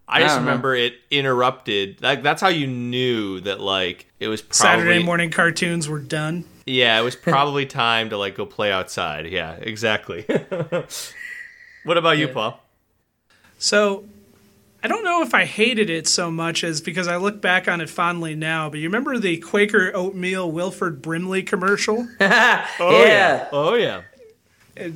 [0.07, 0.51] I just don't know.
[0.51, 2.01] remember it interrupted.
[2.01, 6.45] Like that's how you knew that like it was probably Saturday morning cartoons were done.
[6.65, 9.27] yeah, it was probably time to like go play outside.
[9.27, 10.25] Yeah, exactly.
[11.83, 12.59] what about you, Paul?
[13.59, 14.05] So
[14.81, 17.81] I don't know if I hated it so much as because I look back on
[17.81, 22.07] it fondly now, but you remember the Quaker oatmeal Wilford Brimley commercial?
[22.21, 23.49] oh, yeah.
[23.51, 24.03] Oh yeah.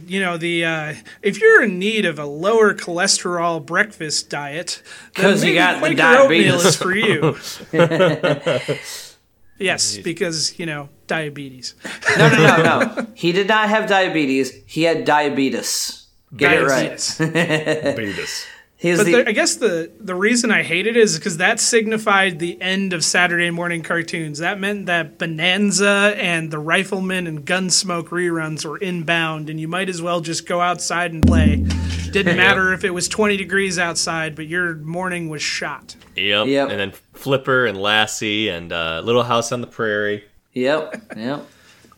[0.07, 4.81] you know the uh, if you're in need of a lower cholesterol breakfast diet,
[5.13, 6.53] because you maybe got the Quaker diabetes.
[6.53, 7.35] oatmeal is for you.
[9.59, 11.75] yes, because you know diabetes.
[12.17, 13.07] No, no, no, no.
[13.15, 14.53] He did not have diabetes.
[14.65, 16.07] He had diabetes.
[16.37, 17.15] Get it right.
[17.19, 18.47] Diabetes.
[18.83, 18.89] Beavis.
[18.89, 21.59] He's But the, the, I guess the the reason I hate it is because that
[21.59, 24.39] signified the end of Saturday morning cartoons.
[24.39, 29.87] That meant that Bonanza and the Rifleman and Gunsmoke reruns were inbound, and you might
[29.87, 31.65] as well just go outside and play.
[32.11, 35.95] Didn't matter if it was 20 degrees outside, but your morning was shot.
[36.15, 36.47] Yep.
[36.47, 36.69] Yep.
[36.69, 40.25] And then Flipper and Lassie and uh, Little House on the Prairie.
[40.51, 41.47] yep, yep.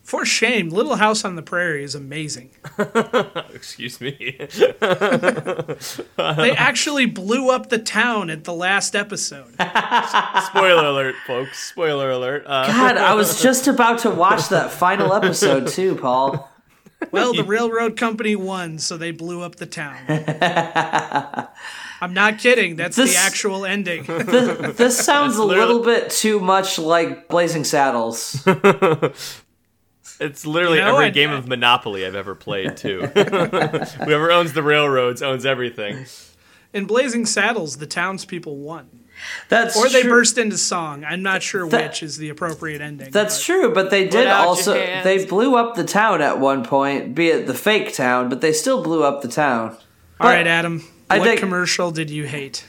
[0.06, 2.52] For shame, Little House on the Prairie is amazing.
[3.54, 4.38] Excuse me.
[6.18, 9.52] They actually blew up the town at the last episode.
[10.46, 11.58] Spoiler alert, folks.
[11.70, 12.44] Spoiler alert.
[12.46, 16.52] Uh, God, I was just about to watch that final episode too, Paul.
[17.12, 19.98] Well, the railroad company won, so they blew up the town.
[22.02, 22.76] I'm not kidding.
[22.76, 24.04] That's This- the actual ending.
[24.06, 28.46] This sounds a little bit too much like Blazing Saddles.
[30.20, 33.02] It's literally You know, every I- game of Monopoly I've ever played, too.
[33.16, 36.06] Whoever owns the railroads owns everything.
[36.74, 39.02] In Blazing Saddles, the townspeople won.
[39.48, 40.12] That's Or they true.
[40.12, 41.06] burst into song.
[41.06, 43.12] I'm not sure That- which is the appropriate ending.
[43.12, 47.16] That's but- true, but they did also they blew up the town at one point,
[47.16, 49.78] be it the fake town, but they still blew up the town.
[50.20, 50.84] All right, Adam.
[51.10, 52.66] I what think- commercial did you hate?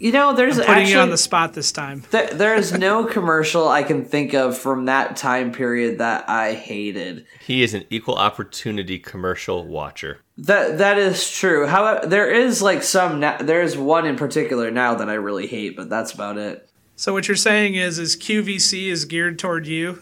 [0.00, 2.04] You know, there's Putting actually you on the spot this time.
[2.10, 6.52] there, there is no commercial I can think of from that time period that I
[6.54, 7.26] hated.
[7.40, 10.20] He is an equal opportunity commercial watcher.
[10.38, 11.66] That that is true.
[11.66, 13.18] However, there is like some.
[13.20, 16.68] na- There is one in particular now that I really hate, but that's about it.
[16.94, 20.00] So what you're saying is, is QVC is geared toward you.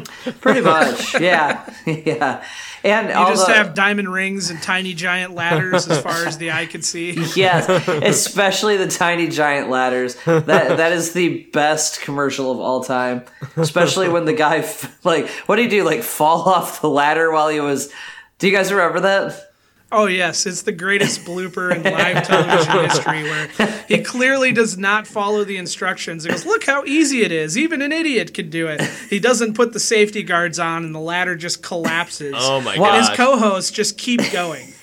[0.40, 2.44] Pretty much, yeah, yeah.
[2.84, 6.38] And You all just the- have diamond rings and tiny giant ladders as far as
[6.38, 7.12] the eye can see.
[7.36, 10.14] Yes, especially the tiny giant ladders.
[10.24, 13.24] That that is the best commercial of all time.
[13.56, 14.68] Especially when the guy
[15.04, 15.84] like, what do you do?
[15.84, 17.92] Like fall off the ladder while he was.
[18.38, 19.51] Do you guys remember that?
[19.92, 25.06] Oh yes, it's the greatest blooper in live television history where he clearly does not
[25.06, 26.24] follow the instructions.
[26.24, 27.58] He goes, "Look how easy it is.
[27.58, 31.00] Even an idiot could do it." He doesn't put the safety guards on, and the
[31.00, 32.34] ladder just collapses.
[32.36, 34.72] Oh my Well, His co-hosts just keep going.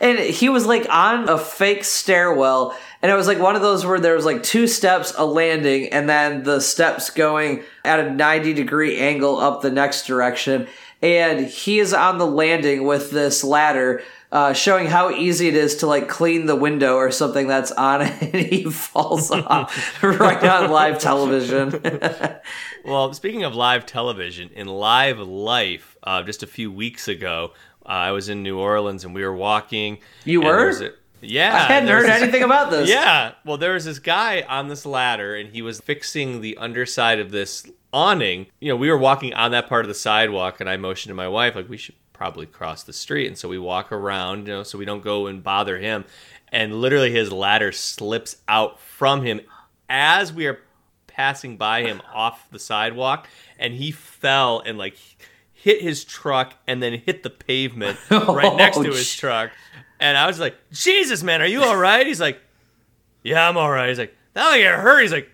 [0.00, 3.84] And he was like on a fake stairwell, and it was like one of those
[3.84, 8.10] where there was like two steps, a landing, and then the steps going at a
[8.10, 10.66] ninety degree angle up the next direction.
[11.02, 14.02] And he is on the landing with this ladder.
[14.30, 18.02] Uh, showing how easy it is to like clean the window or something that's on
[18.02, 21.80] it, and he falls off right on live television.
[22.84, 27.52] Well, speaking of live television, in live life, uh, just a few weeks ago,
[27.84, 29.98] uh, I was in New Orleans and we were walking.
[30.24, 30.70] You were?
[30.70, 31.54] a- yeah.
[31.54, 32.88] I hadn't heard this- anything about this.
[32.88, 33.32] Yeah.
[33.44, 37.30] Well, there was this guy on this ladder, and he was fixing the underside of
[37.30, 38.46] this awning.
[38.60, 41.14] You know, we were walking on that part of the sidewalk, and I motioned to
[41.14, 43.26] my wife, like, we should probably cross the street.
[43.26, 46.04] And so we walk around, you know, so we don't go and bother him.
[46.50, 49.40] And literally, his ladder slips out from him
[49.88, 50.60] as we are
[51.06, 54.96] passing by him off the sidewalk, and he fell and, like,
[55.52, 59.50] hit his truck and then hit the pavement right next oh, to his truck.
[60.00, 62.06] And I was like, Jesus, man, are you all right?
[62.06, 62.40] He's like,
[63.22, 63.88] Yeah, I'm all right.
[63.88, 65.02] He's like, That like it hurt.
[65.02, 65.28] He's like,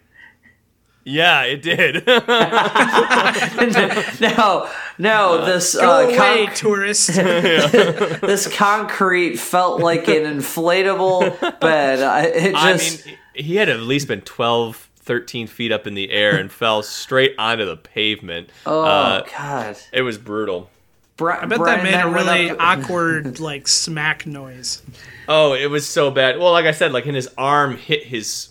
[1.07, 2.07] Yeah, it did.
[4.21, 7.09] no, no, this Go uh, away, con- tourist.
[7.15, 12.01] this concrete felt like an inflatable bed.
[12.01, 15.95] I, it I just mean, he had at least been 12, 13 feet up in
[15.95, 18.51] the air and fell straight onto the pavement.
[18.67, 19.77] oh Uh, god.
[19.93, 20.71] it was brutal.
[21.17, 24.83] Bri- I bet Brian that made a really up- awkward, like, smack noise.
[25.29, 26.39] Oh, it was so bad.
[26.39, 28.49] Well, like I said, like in his arm hit his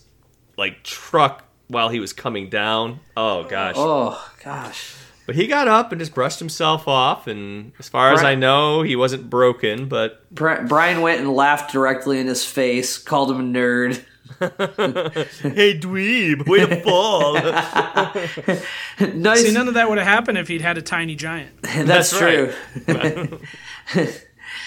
[0.58, 3.00] like truck while he was coming down.
[3.18, 3.76] Oh gosh.
[3.78, 4.96] Oh gosh.
[5.26, 8.82] But he got up and just brushed himself off and as far as I know,
[8.82, 13.44] he wasn't broken, but Brian went and laughed directly in his face, called him a
[13.44, 14.04] nerd.
[14.40, 17.34] hey dweeb, way to fall.
[19.16, 19.46] nice.
[19.46, 21.62] See, none of that would have happened if he'd had a tiny giant.
[21.62, 22.54] That's, That's true.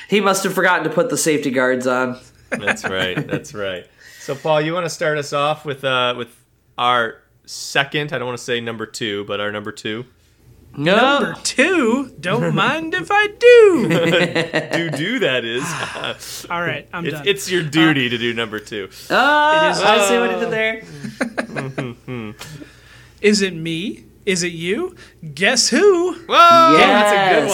[0.08, 2.18] he must have forgotten to put the safety guards on.
[2.50, 3.26] that's right.
[3.26, 3.86] That's right.
[4.20, 6.34] So Paul, you want to start us off with uh with
[6.78, 10.04] our second, I don't want to say number 2, but our number 2.
[10.78, 10.96] No.
[10.96, 13.88] Number two, don't mind if I do.
[14.90, 16.46] do do that is.
[16.50, 17.26] All right, I'm it's, done.
[17.26, 18.88] it's your duty uh, to do number 2.
[19.08, 22.34] Oh, It is- I see what he did there.
[23.22, 24.04] Is it me?
[24.26, 24.94] Is it you?
[25.34, 26.12] Guess who?
[26.12, 27.10] Whoa, yes.
[27.10, 27.48] that's a good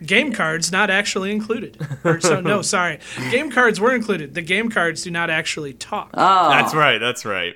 [0.00, 0.06] one.
[0.06, 1.76] Game cards not actually included.
[2.04, 3.00] Or so no, sorry.
[3.30, 4.32] Game cards were included.
[4.34, 6.10] The game cards do not actually talk.
[6.14, 6.96] Oh, That's right.
[6.98, 7.54] That's right.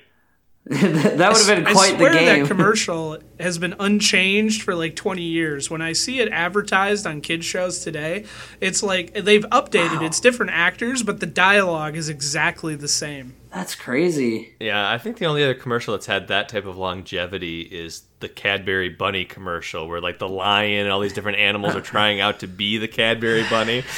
[0.69, 2.39] that would have been quite the swear game.
[2.39, 5.69] that commercial has been unchanged for like 20 years.
[5.69, 8.25] When I see it advertised on kids shows today,
[8.59, 10.01] it's like they've updated.
[10.01, 13.35] It's different actors, but the dialogue is exactly the same.
[13.55, 14.53] That's crazy.
[14.59, 18.27] Yeah, I think the only other commercial that's had that type of longevity is the
[18.27, 22.41] Cadbury Bunny commercial, where like the lion and all these different animals are trying out
[22.41, 23.83] to be the Cadbury Bunny.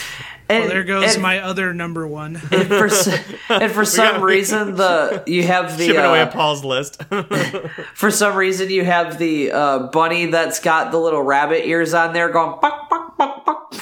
[0.49, 2.35] And, Well, there goes and- my other number one.
[2.53, 2.87] And for,
[3.53, 7.03] and for some reason, the you have the Chipping away at uh, Paul's list.
[7.93, 12.13] for some reason you have the uh, bunny that's got the little rabbit ears on
[12.13, 13.75] there going buck buck buck buck.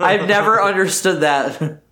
[0.00, 1.82] I've never understood that.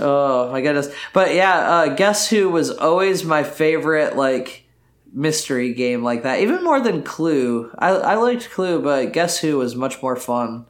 [0.00, 0.88] Oh my goodness!
[1.12, 4.64] But yeah, uh, guess who was always my favorite like
[5.12, 7.70] mystery game like that, even more than Clue.
[7.78, 10.66] I I liked Clue, but Guess Who was much more fun.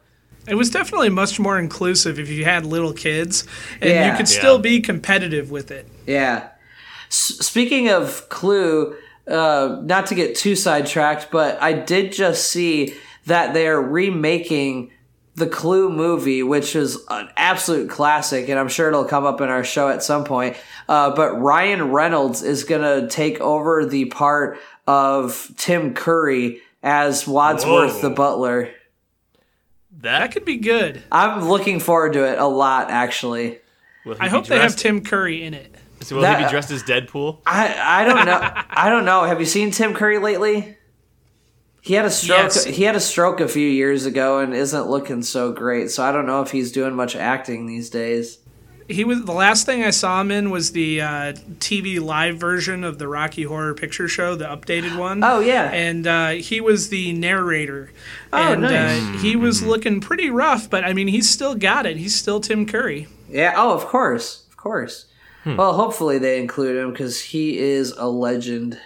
[0.47, 3.45] It was definitely much more inclusive if you had little kids,
[3.81, 4.11] and Yeah.
[4.11, 4.61] you could still Yeah.
[4.61, 5.85] be competitive with it.
[6.05, 6.43] Yeah.
[7.09, 8.95] S- speaking of Clue,
[9.27, 12.93] uh, not to get too sidetracked, but I did just see
[13.25, 14.91] that they're remaking
[15.37, 19.49] the Clue movie, which is an absolute classic, and I'm sure it'll come up in
[19.49, 20.57] our show at some point.
[20.89, 27.27] Uh, but Ryan Reynolds is going to take over the part of Tim Curry as
[27.27, 28.01] Wadsworth Whoa.
[28.01, 28.71] the butler.
[29.99, 31.03] That that could be good.
[31.11, 33.59] I'm looking forward to it a lot, actually.
[34.19, 35.75] I hope they have Tim Curry in it.
[36.01, 37.39] So will he be dressed as Deadpool?
[37.45, 38.39] I I don't know.
[38.69, 39.23] I don't know.
[39.23, 40.76] Have you seen Tim Curry lately?
[41.87, 42.39] He had a stroke.
[42.39, 42.65] Yes.
[42.65, 45.89] He had a stroke a few years ago and isn't looking so great.
[45.89, 48.39] So I don't know if he's doing much acting these days.
[48.89, 52.83] He was the last thing I saw him in was the uh, TV live version
[52.83, 55.23] of the Rocky Horror Picture Show, the updated one.
[55.23, 55.71] Oh yeah.
[55.71, 57.93] and uh, he was the narrator.
[58.33, 59.01] Oh, and nice.
[59.01, 61.95] uh, he was looking pretty rough, but I mean, he's still got it.
[61.95, 63.07] He's still Tim Curry.
[63.29, 63.53] yeah.
[63.55, 65.05] Oh, of course, of course.
[65.45, 68.77] Well, hopefully they include him because he is a legend.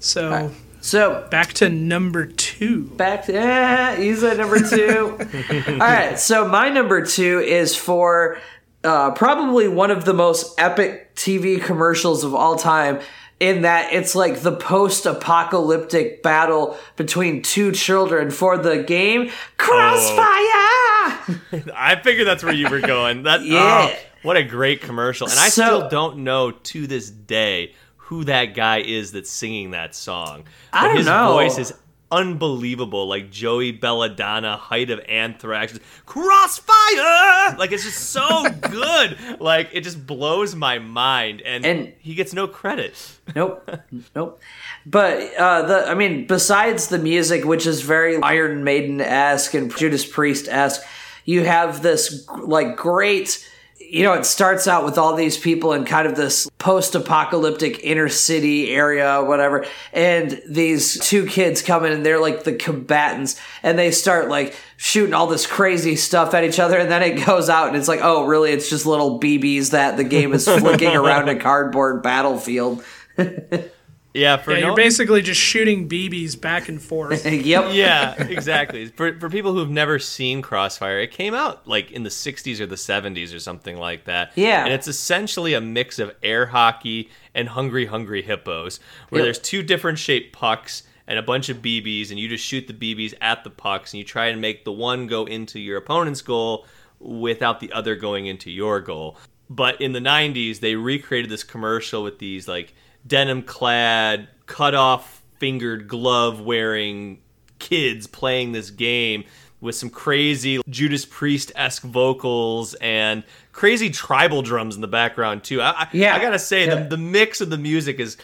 [0.00, 0.50] So
[0.82, 2.84] So back to number two.
[2.84, 5.16] back to eh, he's at number two.
[5.68, 8.38] All right, so my number two is for
[8.84, 13.00] uh, probably one of the most epic TV commercials of all time.
[13.38, 20.12] In that it's like the post-apocalyptic battle between two children for the game Crossfire.
[21.74, 23.24] I figured that's where you were going.
[23.24, 23.88] That Yeah.
[23.92, 25.28] oh, what a great commercial.
[25.28, 27.74] And I So- still don't know to this day
[28.12, 30.44] who that guy is that's singing that song.
[30.70, 31.32] I But don't his know.
[31.32, 31.72] voice is
[32.10, 33.08] unbelievable.
[33.08, 37.56] Like Joey Belladonna, height of Anthrax, Crossfire.
[37.58, 39.40] Like it's just so good.
[39.40, 42.94] Like it just blows my mind, and, And- he gets no credit.
[43.34, 43.66] Nope,
[44.14, 44.40] nope.
[44.84, 49.74] But uh, the I mean, besides the music, which is very Iron Maiden esque and
[49.74, 50.82] Judas Priest esque,
[51.24, 53.48] you have this like great.
[53.92, 57.80] You know, it starts out with all these people in kind of this post apocalyptic
[57.84, 59.66] inner city area, whatever.
[59.92, 64.56] And these two kids come in and they're like the combatants and they start like
[64.78, 66.78] shooting all this crazy stuff at each other.
[66.78, 68.50] And then it goes out and it's like, oh, really?
[68.50, 72.82] It's just little BBs that the game is flicking around a cardboard battlefield.
[74.14, 77.24] Yeah, for Yeah, no- you're basically just shooting BBs back and forth.
[77.30, 77.70] yep.
[77.72, 78.86] yeah, exactly.
[78.88, 82.66] For for people who've never seen Crossfire, it came out like in the 60s or
[82.66, 84.32] the 70s or something like that.
[84.34, 84.64] Yeah.
[84.64, 89.26] And it's essentially a mix of air hockey and Hungry Hungry Hippos, where Yep.
[89.26, 92.74] there's two different shaped pucks and a bunch of BBs and you just shoot the
[92.74, 96.20] BBs at the pucks and you try and make the one go into your opponent's
[96.22, 96.66] goal
[97.00, 99.16] without the other going into your goal.
[99.50, 102.72] But in the 90s, they recreated this commercial with these like
[103.06, 107.20] denim clad, cut off fingered glove wearing
[107.58, 109.24] kids playing this game
[109.60, 113.22] with some crazy Judas Priest esque vocals and
[113.52, 115.60] crazy tribal drums in the background too.
[115.62, 116.16] I, I, Yeah.
[116.16, 116.74] I gotta say Yeah.
[116.76, 118.16] the the mix of the music is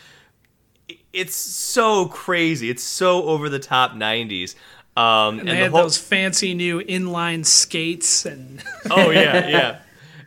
[1.12, 2.70] it's so crazy.
[2.70, 4.55] It's so over the top '90s.
[4.97, 9.79] Um, and They the had whole, those fancy new inline skates and Oh yeah, yeah.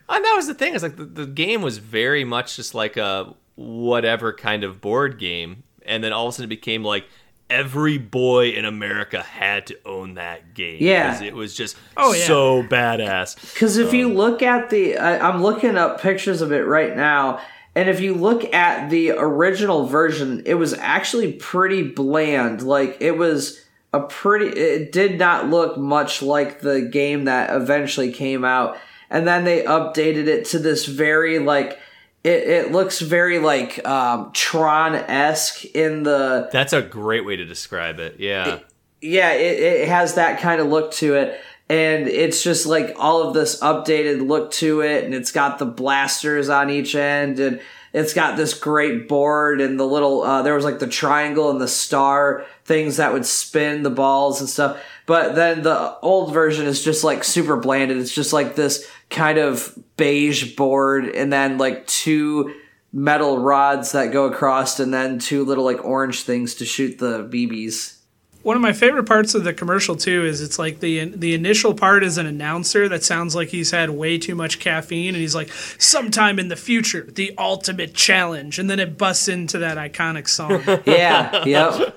[0.10, 0.74] And that was the thing.
[0.76, 5.20] Is like the, the game was very much just like a whatever kind of board
[5.20, 7.06] game, and then all of a sudden it became like
[7.50, 10.78] every boy in America had to own that game.
[10.80, 11.12] Yeah.
[11.12, 12.26] 'cause it was just Oh, yeah.
[12.26, 13.36] so badass.
[13.54, 16.96] Because if you um, look at the, I, I'm looking up pictures of it right
[16.96, 17.42] now,
[17.76, 22.62] and if you look at the original version, it was actually pretty bland.
[22.64, 23.60] Like it was
[23.92, 28.78] a pretty, it did not look much like the game that eventually came out,
[29.10, 31.78] and then they updated it to this very like.
[32.24, 37.46] It, it looks very like um, Tron esque in the That's a great way to
[37.46, 38.20] describe it.
[38.20, 38.60] Yeah.
[39.02, 41.42] yeah, it, it has that kind of look to it.
[41.68, 45.06] And it's just like all of this updated look to it.
[45.06, 47.40] And it's got the blasters on each end.
[47.40, 47.62] And
[47.94, 49.62] it's got this great board.
[49.62, 53.26] And the little, uh, there was like the triangle and the star things that would
[53.26, 54.84] spin the balls and stuff.
[55.06, 57.98] But then the old version is just like super blanded.
[57.98, 61.06] It's just like this kind of beige board.
[61.06, 62.54] And then like two
[62.94, 64.80] metal rods that go across.
[64.80, 67.98] And then two little like orange things to shoot the BBs.
[68.44, 71.76] one of my favorite parts of the commercial too is it's like the the initial
[71.76, 75.36] part is an announcer that sounds like he's had way too much caffeine and he's
[75.36, 80.28] like sometime in the future the ultimate challenge and then it busts into that iconic
[80.28, 81.96] song Yeah, yep.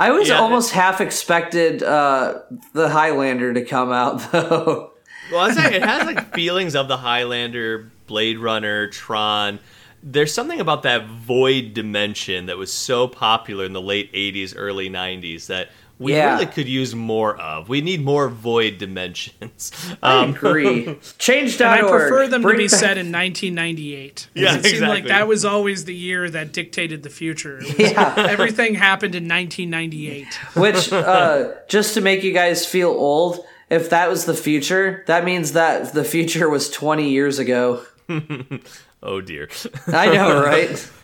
[0.00, 0.40] I was Yeah.
[0.40, 2.40] almost half expected uh,
[2.72, 4.90] the Highlander to come out though.
[5.32, 9.58] Well, it's like, it has like feelings of the Highlander, Blade Runner, Tron.
[10.02, 14.88] There's something about that void dimension that was so popular in the late 80s, early
[14.88, 16.34] 90s that we Yeah.
[16.34, 17.68] really could use more of.
[17.70, 19.72] We need more void dimensions.
[20.02, 20.96] I Um, agree.
[21.18, 21.60] Change.org.
[21.78, 25.08] and I prefer them to be back- set in 1998 Yeah, it seemed like exactly.
[25.08, 28.14] that was always the year that dictated the future was- Yeah.
[28.28, 34.08] everything happened in 1998 Which, uh, just to make you guys feel old, if that
[34.08, 37.84] was the future, that means that the future was 20 years ago.
[39.02, 39.48] oh dear.
[39.88, 40.90] I know, right?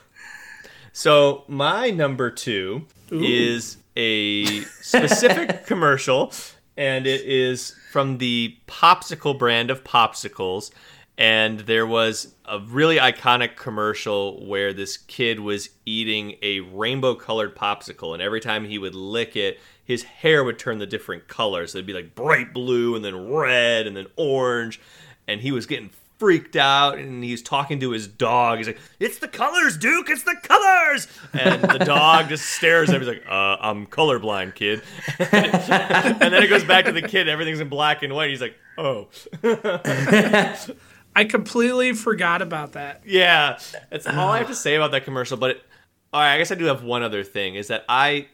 [0.94, 6.34] So my number two is a specific commercial,
[6.76, 10.70] and it is from the Popsicle brand of popsicles.
[11.16, 17.56] And there was a really iconic commercial where this kid was eating a rainbow colored
[17.56, 19.60] popsicle, and every time he would lick it,
[19.93, 21.74] his hair would turn the different colors.
[21.74, 24.80] It'd be like bright blue, and then red, and then orange.
[25.28, 25.90] And he was getting
[26.22, 28.59] freaked out and he's talking to his dog.
[28.59, 31.09] He's like, It's the colors, Duke, it's the colors.
[31.32, 33.01] And the dog just stares at him.
[33.01, 34.82] He's like, uh, I'm colorblind, kid.
[35.18, 38.30] and then it goes back to the kid, everything's in black and white.
[38.30, 39.09] He's like, Oh.
[41.16, 43.59] i completely forgot about that Yeah.
[43.90, 45.36] That's all I have to say about that commercial.
[45.36, 45.64] But it,
[46.12, 48.28] all right, I guess I do have one other thing is that I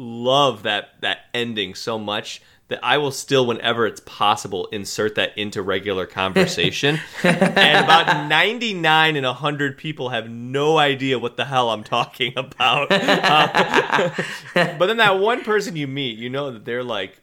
[0.00, 5.36] love that that ending so much that I will still, whenever it's possible, insert that
[5.36, 7.00] into regular conversation.
[7.24, 12.88] and about 99 and 100 people have no idea what the hell I'm talking about.
[12.92, 14.10] Uh,
[14.54, 17.20] but then that one person you meet, you know that they're like,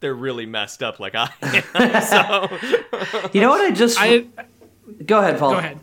[0.00, 2.02] they're really messed up like I am.
[2.02, 3.98] so, You know what I just.
[3.98, 4.26] i
[5.04, 5.52] go ahead, Paul.
[5.52, 5.78] Go ahead.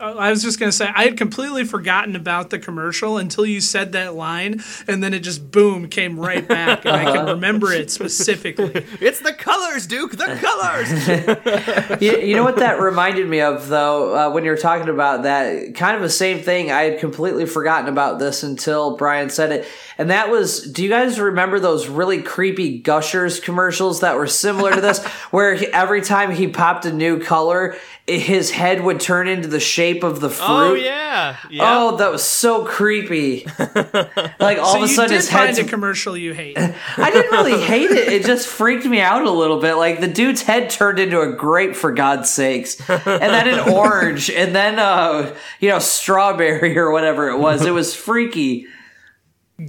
[0.00, 3.60] I was just going to say, I had completely forgotten about the commercial until you
[3.60, 7.72] said that line, and then it just boom came right back, and I can remember
[7.72, 8.70] it specifically.
[9.00, 12.00] it's the colors, Duke, the colors.
[12.00, 15.22] you, you know what that reminded me of though uh, when you were talking about
[15.22, 19.52] that kind of the same thing i had completely forgotten about this until brian said
[19.52, 19.68] it
[19.98, 24.72] and that was do you guys remember those really creepy gushers commercials that were similar
[24.72, 27.76] to this where he, every time he popped a new color
[28.08, 30.46] his head would turn into the shape of the fruit.
[30.46, 31.62] Oh yeah, yeah.
[31.62, 33.44] Oh, that was so creepy.
[33.58, 36.56] like all so of a sudden his find a commercial you hate.
[36.96, 38.08] I didn't really hate it.
[38.08, 39.74] It just freaked me out a little bit.
[39.74, 44.30] Like the dude's head turned into a grape for God's sakes, and then an orange,
[44.30, 47.64] and then uh, you know strawberry or whatever it was.
[47.66, 48.66] It was freaky.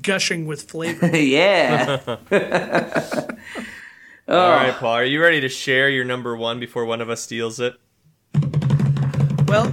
[0.01, 1.07] Gushing with flavor.
[1.17, 1.99] yeah.
[4.27, 7.21] All right, Paul, are you ready to share your number one before one of us
[7.21, 7.73] steals it?
[9.47, 9.71] Well,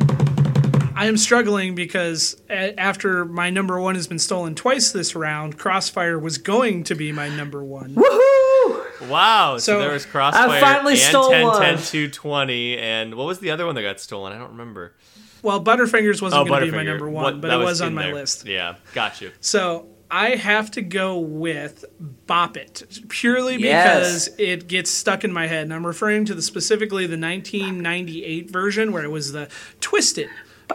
[0.95, 6.19] I am struggling because after my number one has been stolen twice this round, Crossfire
[6.19, 7.95] was going to be my number one.
[7.95, 9.09] Woohoo!
[9.11, 9.59] Wow.
[9.59, 11.61] So, So, there was Crossfire I finally and stole 10, one.
[11.61, 14.33] 10, 220, and what was the other one that got stolen?
[14.33, 14.95] I don't remember.
[15.43, 17.93] Well, Butterfingers wasn't Oh, going to be my number one, What- but it was on
[17.95, 18.15] my there.
[18.15, 18.47] list.
[18.47, 19.33] Yeah, got you.
[19.41, 21.85] So I have to go with
[22.27, 24.29] Bop It purely Yes.
[24.29, 25.65] because it gets stuck in my head.
[25.65, 29.49] And I'm referring to the specifically the 1998 version where it was the
[29.81, 30.29] twist it,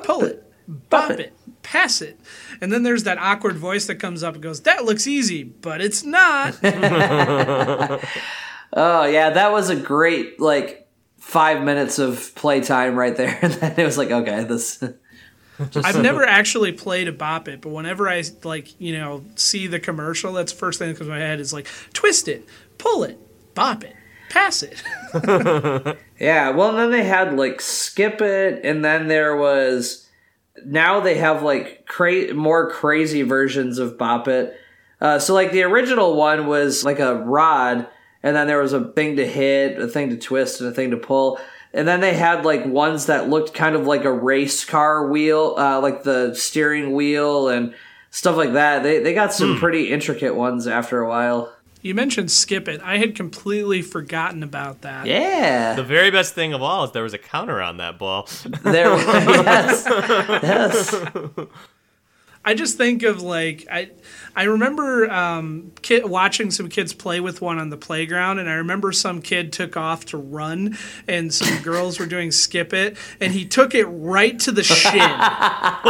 [0.04, 2.20] pull it, bop it, pass it.
[2.60, 5.82] And then there's that awkward voice that comes up and goes, That looks easy, but
[5.82, 6.58] it's not.
[8.74, 10.88] Oh yeah, that was a great like
[11.20, 14.82] five minutes of playtime right there, and then it was like, okay, this.
[15.76, 19.80] I've never actually played a Bop It, but whenever I like, you know, see the
[19.80, 22.48] commercial, that's the first thing that comes to my head is like, twist it,
[22.78, 23.20] pull it,
[23.54, 23.96] bop it,
[24.30, 24.82] pass it.
[26.22, 30.08] Yeah, well, and then they had like skip it, and then there was
[30.64, 34.56] now they have like cra- more crazy versions of Bop It.
[35.00, 37.88] Uh, so like the original one was like a rod,
[38.22, 40.92] and then there was a thing to hit, a thing to twist, and a thing
[40.92, 41.40] to pull.
[41.74, 45.56] And then they had like ones that looked kind of like a race car wheel,
[45.58, 47.74] uh, like the steering wheel and
[48.10, 48.84] stuff like that.
[48.84, 51.54] They they got some pretty intricate ones after a while.
[51.84, 52.80] You mentioned skip it.
[52.84, 55.08] I had completely forgotten about that.
[55.08, 58.28] Yeah, The very best thing of all is there was a counter on that ball.
[58.62, 58.86] there.
[58.98, 60.96] yes, yes.
[62.44, 63.92] I just think of like I
[64.36, 68.54] I remember um, kid, watching some kids play with one on the playground, and I
[68.54, 70.78] remember some kid took off to run,
[71.08, 75.00] and some girls were doing skip it, and he took it right to the shin,
[75.00, 75.86] like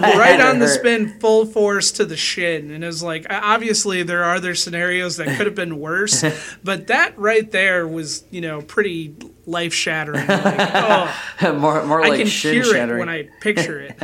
[0.00, 0.80] right on the hurt.
[0.80, 5.16] spin, full force to the shin, and it was like obviously there are other scenarios
[5.16, 6.24] that could have been worse,
[6.64, 9.14] but that right there was you know pretty
[9.46, 10.26] life shattering.
[10.26, 11.14] Like, oh,
[11.58, 12.96] more more I like can shin hear shattering.
[12.96, 13.96] it when I picture it.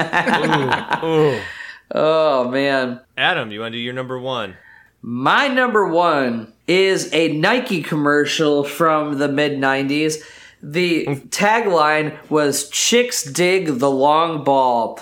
[1.04, 1.40] Ooh.
[1.94, 3.00] Oh man.
[3.16, 4.56] Adam, you want to do your number one?
[5.02, 10.22] My number one is a Nike commercial from the mid 90s.
[10.62, 14.98] The tagline was Chicks Dig the Long Ball.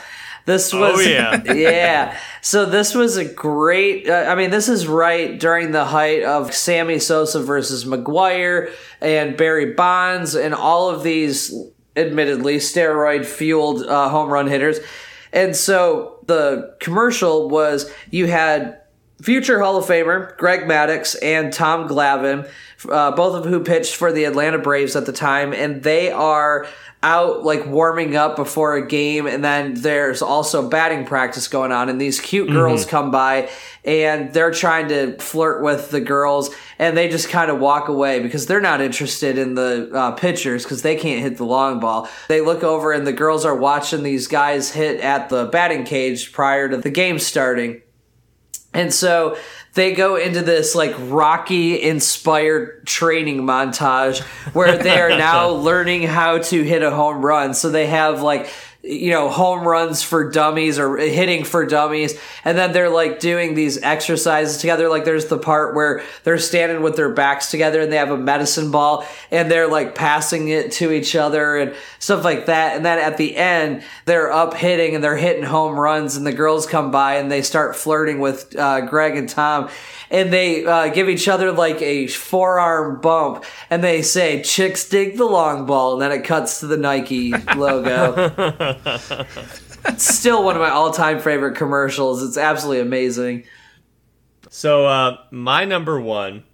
[0.47, 1.43] This was, Oh, yeah.
[1.55, 2.19] yeah.
[2.43, 6.53] So this was a great, uh, I mean, this is right during the height of
[6.53, 8.71] Sammy Sosa versus McGwire
[9.01, 11.55] and Barry Bonds and all of these,
[11.97, 14.81] admittedly, steroid fueled uh, home run hitters.
[15.35, 18.81] And so the commercial was you had
[19.21, 22.49] future Hall of Famer Greg Maddux and Tom Glavine,
[22.89, 26.67] uh, both of who pitched for the Atlanta Braves at the time, and they are
[27.03, 31.89] out like warming up before a game, and then there's also batting practice going on,
[31.89, 33.51] and these cute girls come by
[33.85, 38.21] and they're trying to flirt with the girls, and they just kind of walk away
[38.21, 42.09] because they're not interested in the uh, pitchers because they can't hit the long ball.
[42.29, 46.33] They look over, and the girls are watching these guys hit at the batting cage
[46.33, 47.83] prior to the game starting.
[48.73, 49.37] And so
[49.75, 54.23] they go into this like Rocky inspired training montage
[54.55, 57.55] where they are now learning how to hit a home run.
[57.55, 58.49] So they have like
[58.85, 62.19] you know home runs for dummies or hitting for dummies.
[62.45, 64.89] And then they're like doing these exercises together.
[64.89, 68.19] Like there's the part where they're standing with their backs together and they have a
[68.19, 72.77] medicine ball and they're like passing it to each other and stuff like that.
[72.77, 76.33] And then at the end they're up hitting and they're hitting home runs and the
[76.33, 79.71] girls come by and they start flirting with uh, greg and tom.
[80.11, 85.17] And they uh, give each other like a forearm bump and they say chicks dig
[85.17, 85.95] the long ball.
[85.95, 88.74] And then it cuts to the nike logo
[89.87, 92.23] it's still one of my all-time favorite commercials.
[92.23, 93.45] It's absolutely amazing.
[94.51, 96.45] So uh, my number one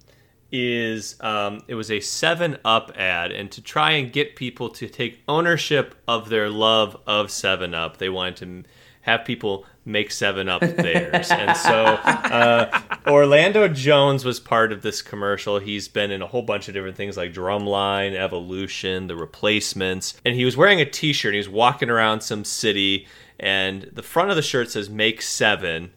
[0.51, 4.87] is um, it was a Seven Up ad, and to try and get people to
[4.87, 8.69] take ownership of their love of Seven Up, they wanted to
[9.01, 15.01] have people make Seven Up theirs, and so uh, Orlando Jones was part of this
[15.01, 15.59] commercial.
[15.59, 20.35] He's been in a whole bunch of different things like Drumline, Evolution, The Replacements, and
[20.35, 21.29] he was wearing a T-shirt.
[21.29, 23.07] And he was walking around some city,
[23.39, 25.91] and the front of the shirt says "Make Seven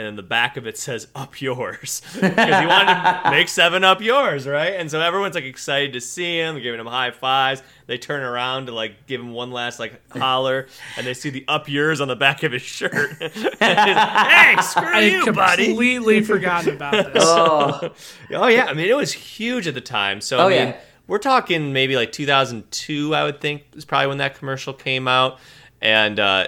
[0.00, 2.94] and then the back of it says "Up yours" because he wanted
[3.24, 4.72] to make Seven Up yours, right?
[4.72, 7.62] And so everyone's like excited to see him, They're giving him high fives.
[7.86, 11.44] They turn around to like give him one last like holler, and they see the
[11.48, 13.10] "Up yours" on the back of his shirt.
[13.20, 15.66] hey, screw I you, had buddy!
[15.66, 17.22] completely forgotten about this.
[17.26, 17.90] Oh,
[18.32, 20.20] Oh yeah, I mean it was huge at the time.
[20.22, 20.80] So Oh, I mean, yeah.
[21.08, 23.14] we're talking maybe like 2002.
[23.14, 25.38] I would think is probably when that commercial came out,
[25.82, 26.46] and uh,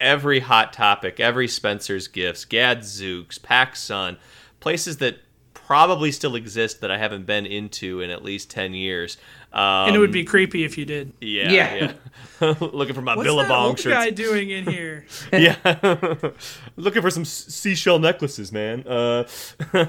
[0.00, 4.16] every hot topic, every Spencer's Gifts, Gadzooks, PacSun,
[4.60, 5.18] places that
[5.54, 9.16] probably still exist that I haven't been into in at least 10 years.
[9.52, 11.12] Um, and it would be creepy if you did.
[11.20, 11.92] yeah, Yeah.
[12.40, 12.54] yeah.
[12.60, 13.94] Looking for my What's Billabong that old shirts.
[13.94, 15.06] guy doing in here?
[15.32, 15.54] Yeah,
[16.76, 18.84] looking for some s- seashell necklaces, man.
[18.86, 19.24] Uh,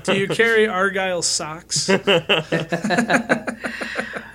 [0.04, 1.88] Do you carry Argyle socks?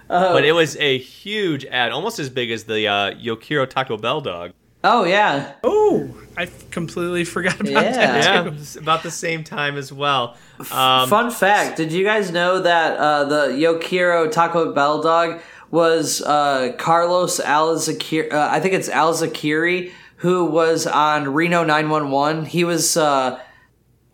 [0.09, 3.97] but it was a huge ad, almost as big as the uh, Yo quiero Taco
[3.97, 4.53] Bell dog.
[4.89, 7.91] Oh yeah, Oh, I completely forgot about Yeah.
[7.93, 8.25] that.
[8.25, 8.49] Yeah, Too.
[8.49, 10.37] it was about the same time as well.
[10.71, 15.41] Um, Fun fact: Did you guys know that uh, the Yo quiero Taco Bell dog
[15.73, 18.33] was uh, Carlos Alazraqui?
[18.33, 22.47] Uh, I think it's Alazraqui who was on Reno 911.
[22.47, 23.39] He was, uh,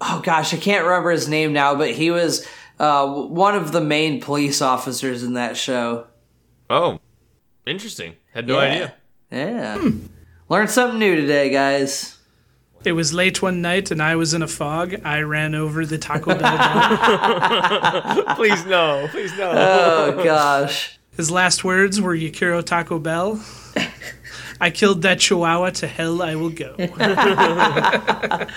[0.01, 2.47] oh gosh, I can't remember his name now, but he was
[2.81, 6.07] uh, one of the main police officers in that show.
[6.71, 6.99] oh,
[7.67, 8.15] interesting.
[8.33, 8.69] Had no yeah.
[8.71, 8.95] idea.
[9.31, 9.91] Yeah.
[10.49, 12.19] Learned something new today, guys.
[12.85, 14.97] It was late one night and I was in a fog.
[15.05, 18.27] I ran over the Taco Bell dog.
[18.37, 19.53] Please no, please no.
[19.55, 20.99] Oh gosh.
[21.17, 23.41] His last words were Yo quiero Taco Bell.
[24.61, 25.71] I killed that chihuahua.
[25.71, 26.75] To hell I will go.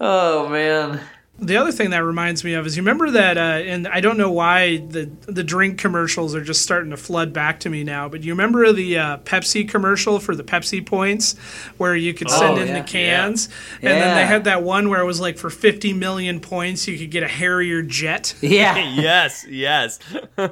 [0.00, 1.00] Oh man.
[1.36, 4.16] The other thing that reminds me of is you remember that, uh, and I don't
[4.16, 8.08] know why the the drink commercials are just starting to flood back to me now.
[8.08, 11.36] But you remember the uh, Pepsi commercial for the Pepsi points,
[11.76, 12.80] where you could send Oh, in yeah.
[12.80, 13.48] the cans,
[13.82, 16.96] and then they had that one where it was like for 50 million points you
[16.96, 18.34] could get a Harrier jet.
[18.40, 18.76] Yeah.
[18.94, 19.98] yes, yes.
[20.36, 20.48] and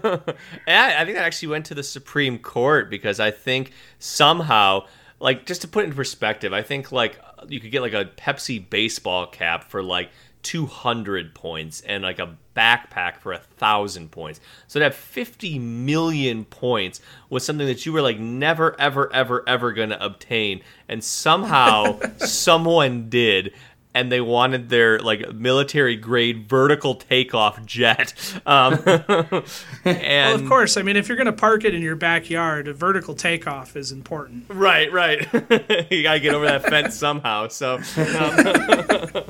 [0.66, 3.70] I, I think that actually went to the Supreme Court because I think
[4.01, 4.87] somehow,
[5.20, 8.05] like, just to put it in perspective, I think like you could get like a
[8.16, 10.11] Pepsi baseball cap for like
[10.43, 14.40] 200 points and like a backpack for a thousand points.
[14.66, 19.43] So to have 50 million points was something that you were like never, ever, ever,
[19.49, 23.53] ever gonna obtain, and somehow someone did
[23.95, 28.14] and they wanted their like military grade vertical takeoff jet.
[28.47, 28.82] Um,
[29.84, 32.74] Well, of course, I mean if you're going to park it in your backyard, a
[32.74, 34.45] vertical takeoff is important.
[34.49, 35.20] right, right.
[35.90, 37.49] you gotta get over that fence somehow.
[37.49, 39.24] So, um,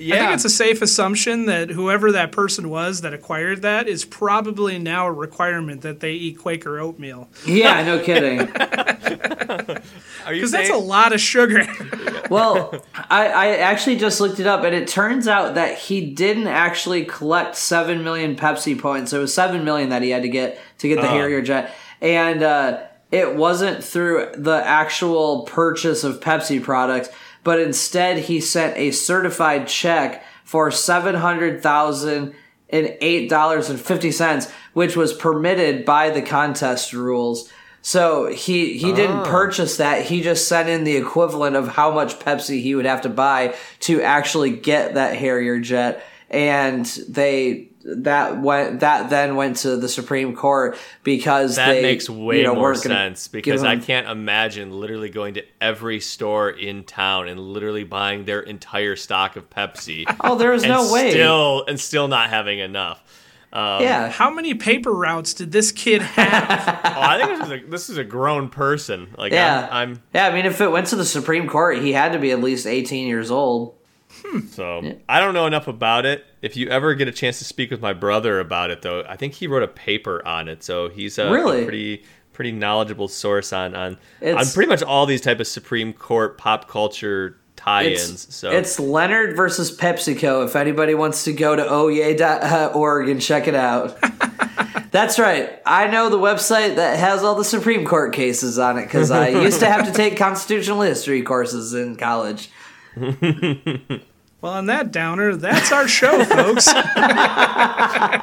[0.00, 3.86] yeah, I think it's a safe assumption that whoever that person was that acquired that
[3.88, 8.46] is probably now a requirement that they eat Quaker oatmeal Yeah, no kidding.
[10.28, 11.66] Because that's a lot of sugar.
[12.30, 16.46] Well, I, I actually just looked it up, and it turns out that he didn't
[16.46, 19.12] actually collect seven million Pepsi points.
[19.12, 21.10] It was seven million that he had to get to get the Oh.
[21.10, 27.08] Harrier jet, and uh, it wasn't through the actual purchase of Pepsi products,
[27.42, 32.34] but instead he sent a certified check for seven hundred thousand
[32.68, 37.50] and eight dollars and fifty cents, which was permitted by the contest rules.
[37.82, 39.30] So he he didn't oh.
[39.30, 40.04] purchase that.
[40.04, 43.54] He just sent in the equivalent of how much Pepsi he would have to buy
[43.80, 49.88] to actually get that Harrier jet, and they that went that then went to the
[49.88, 54.06] Supreme Court because that they, makes way you know, more sense give because I can't
[54.06, 59.48] imagine literally going to every store in town and literally buying their entire stock of
[59.50, 60.04] Pepsi.
[60.22, 61.10] Oh, there was no way.
[61.10, 63.02] Still and still not having enough.
[63.52, 66.80] Um, yeah, How many paper routes did this kid have?
[67.00, 69.14] Oh, I think this is a this is a grown person.
[69.16, 70.26] Like yeah, I'm, I'm yeah.
[70.26, 72.66] I mean, if it went to the Supreme Court, he had to be at least
[72.66, 73.74] eighteen years old.
[74.50, 74.90] So hmm.
[75.08, 76.24] I don't know enough about it.
[76.42, 79.16] If you ever get a chance to speak with my brother about it, though, I
[79.16, 80.62] think he wrote a paper on it.
[80.62, 81.64] So he's a, a Really?
[81.64, 86.38] pretty pretty knowledgeable source on on on pretty much all these type of Supreme Court
[86.38, 88.24] pop culture tie-ins.
[88.24, 90.46] It's, so it's Leonard versus PepsiCo.
[90.46, 93.98] If anybody wants to go to oyez.org and check it out.
[94.90, 95.60] That's right.
[95.64, 99.28] I know the website that has all the Supreme Court cases on it because I
[99.28, 102.50] used to have to take constitutional history courses in college.
[104.40, 106.68] well, on that downer, that's our show, folks.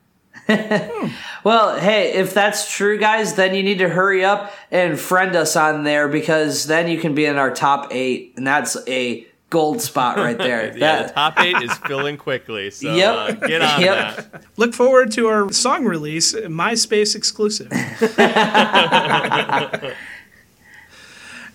[1.43, 5.55] Well, hey, if that's true, guys, then you need to hurry up and friend us
[5.55, 9.81] on there because then you can be in our top eight, and that's a gold
[9.81, 10.67] spot right there.
[10.77, 13.15] Yeah, That- the top eight is filling quickly, so Yep.
[13.15, 14.31] uh, get on Yep.
[14.31, 14.43] that.
[14.57, 17.71] Look forward to our song release, MySpace exclusive.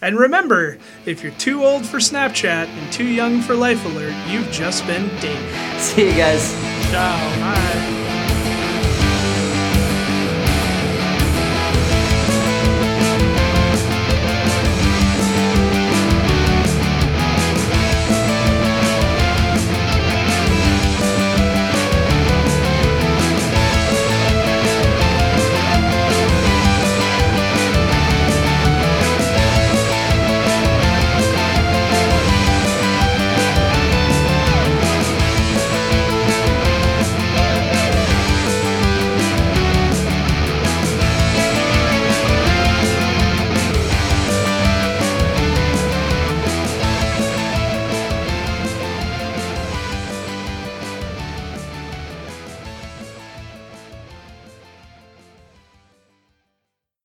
[0.03, 4.51] and remember, if you're too old for Snapchat and too young for Life Alert, you've
[4.51, 5.81] just been dated.
[5.81, 6.53] See you guys.
[6.91, 7.41] Ciao.
[7.41, 8.09] Bye.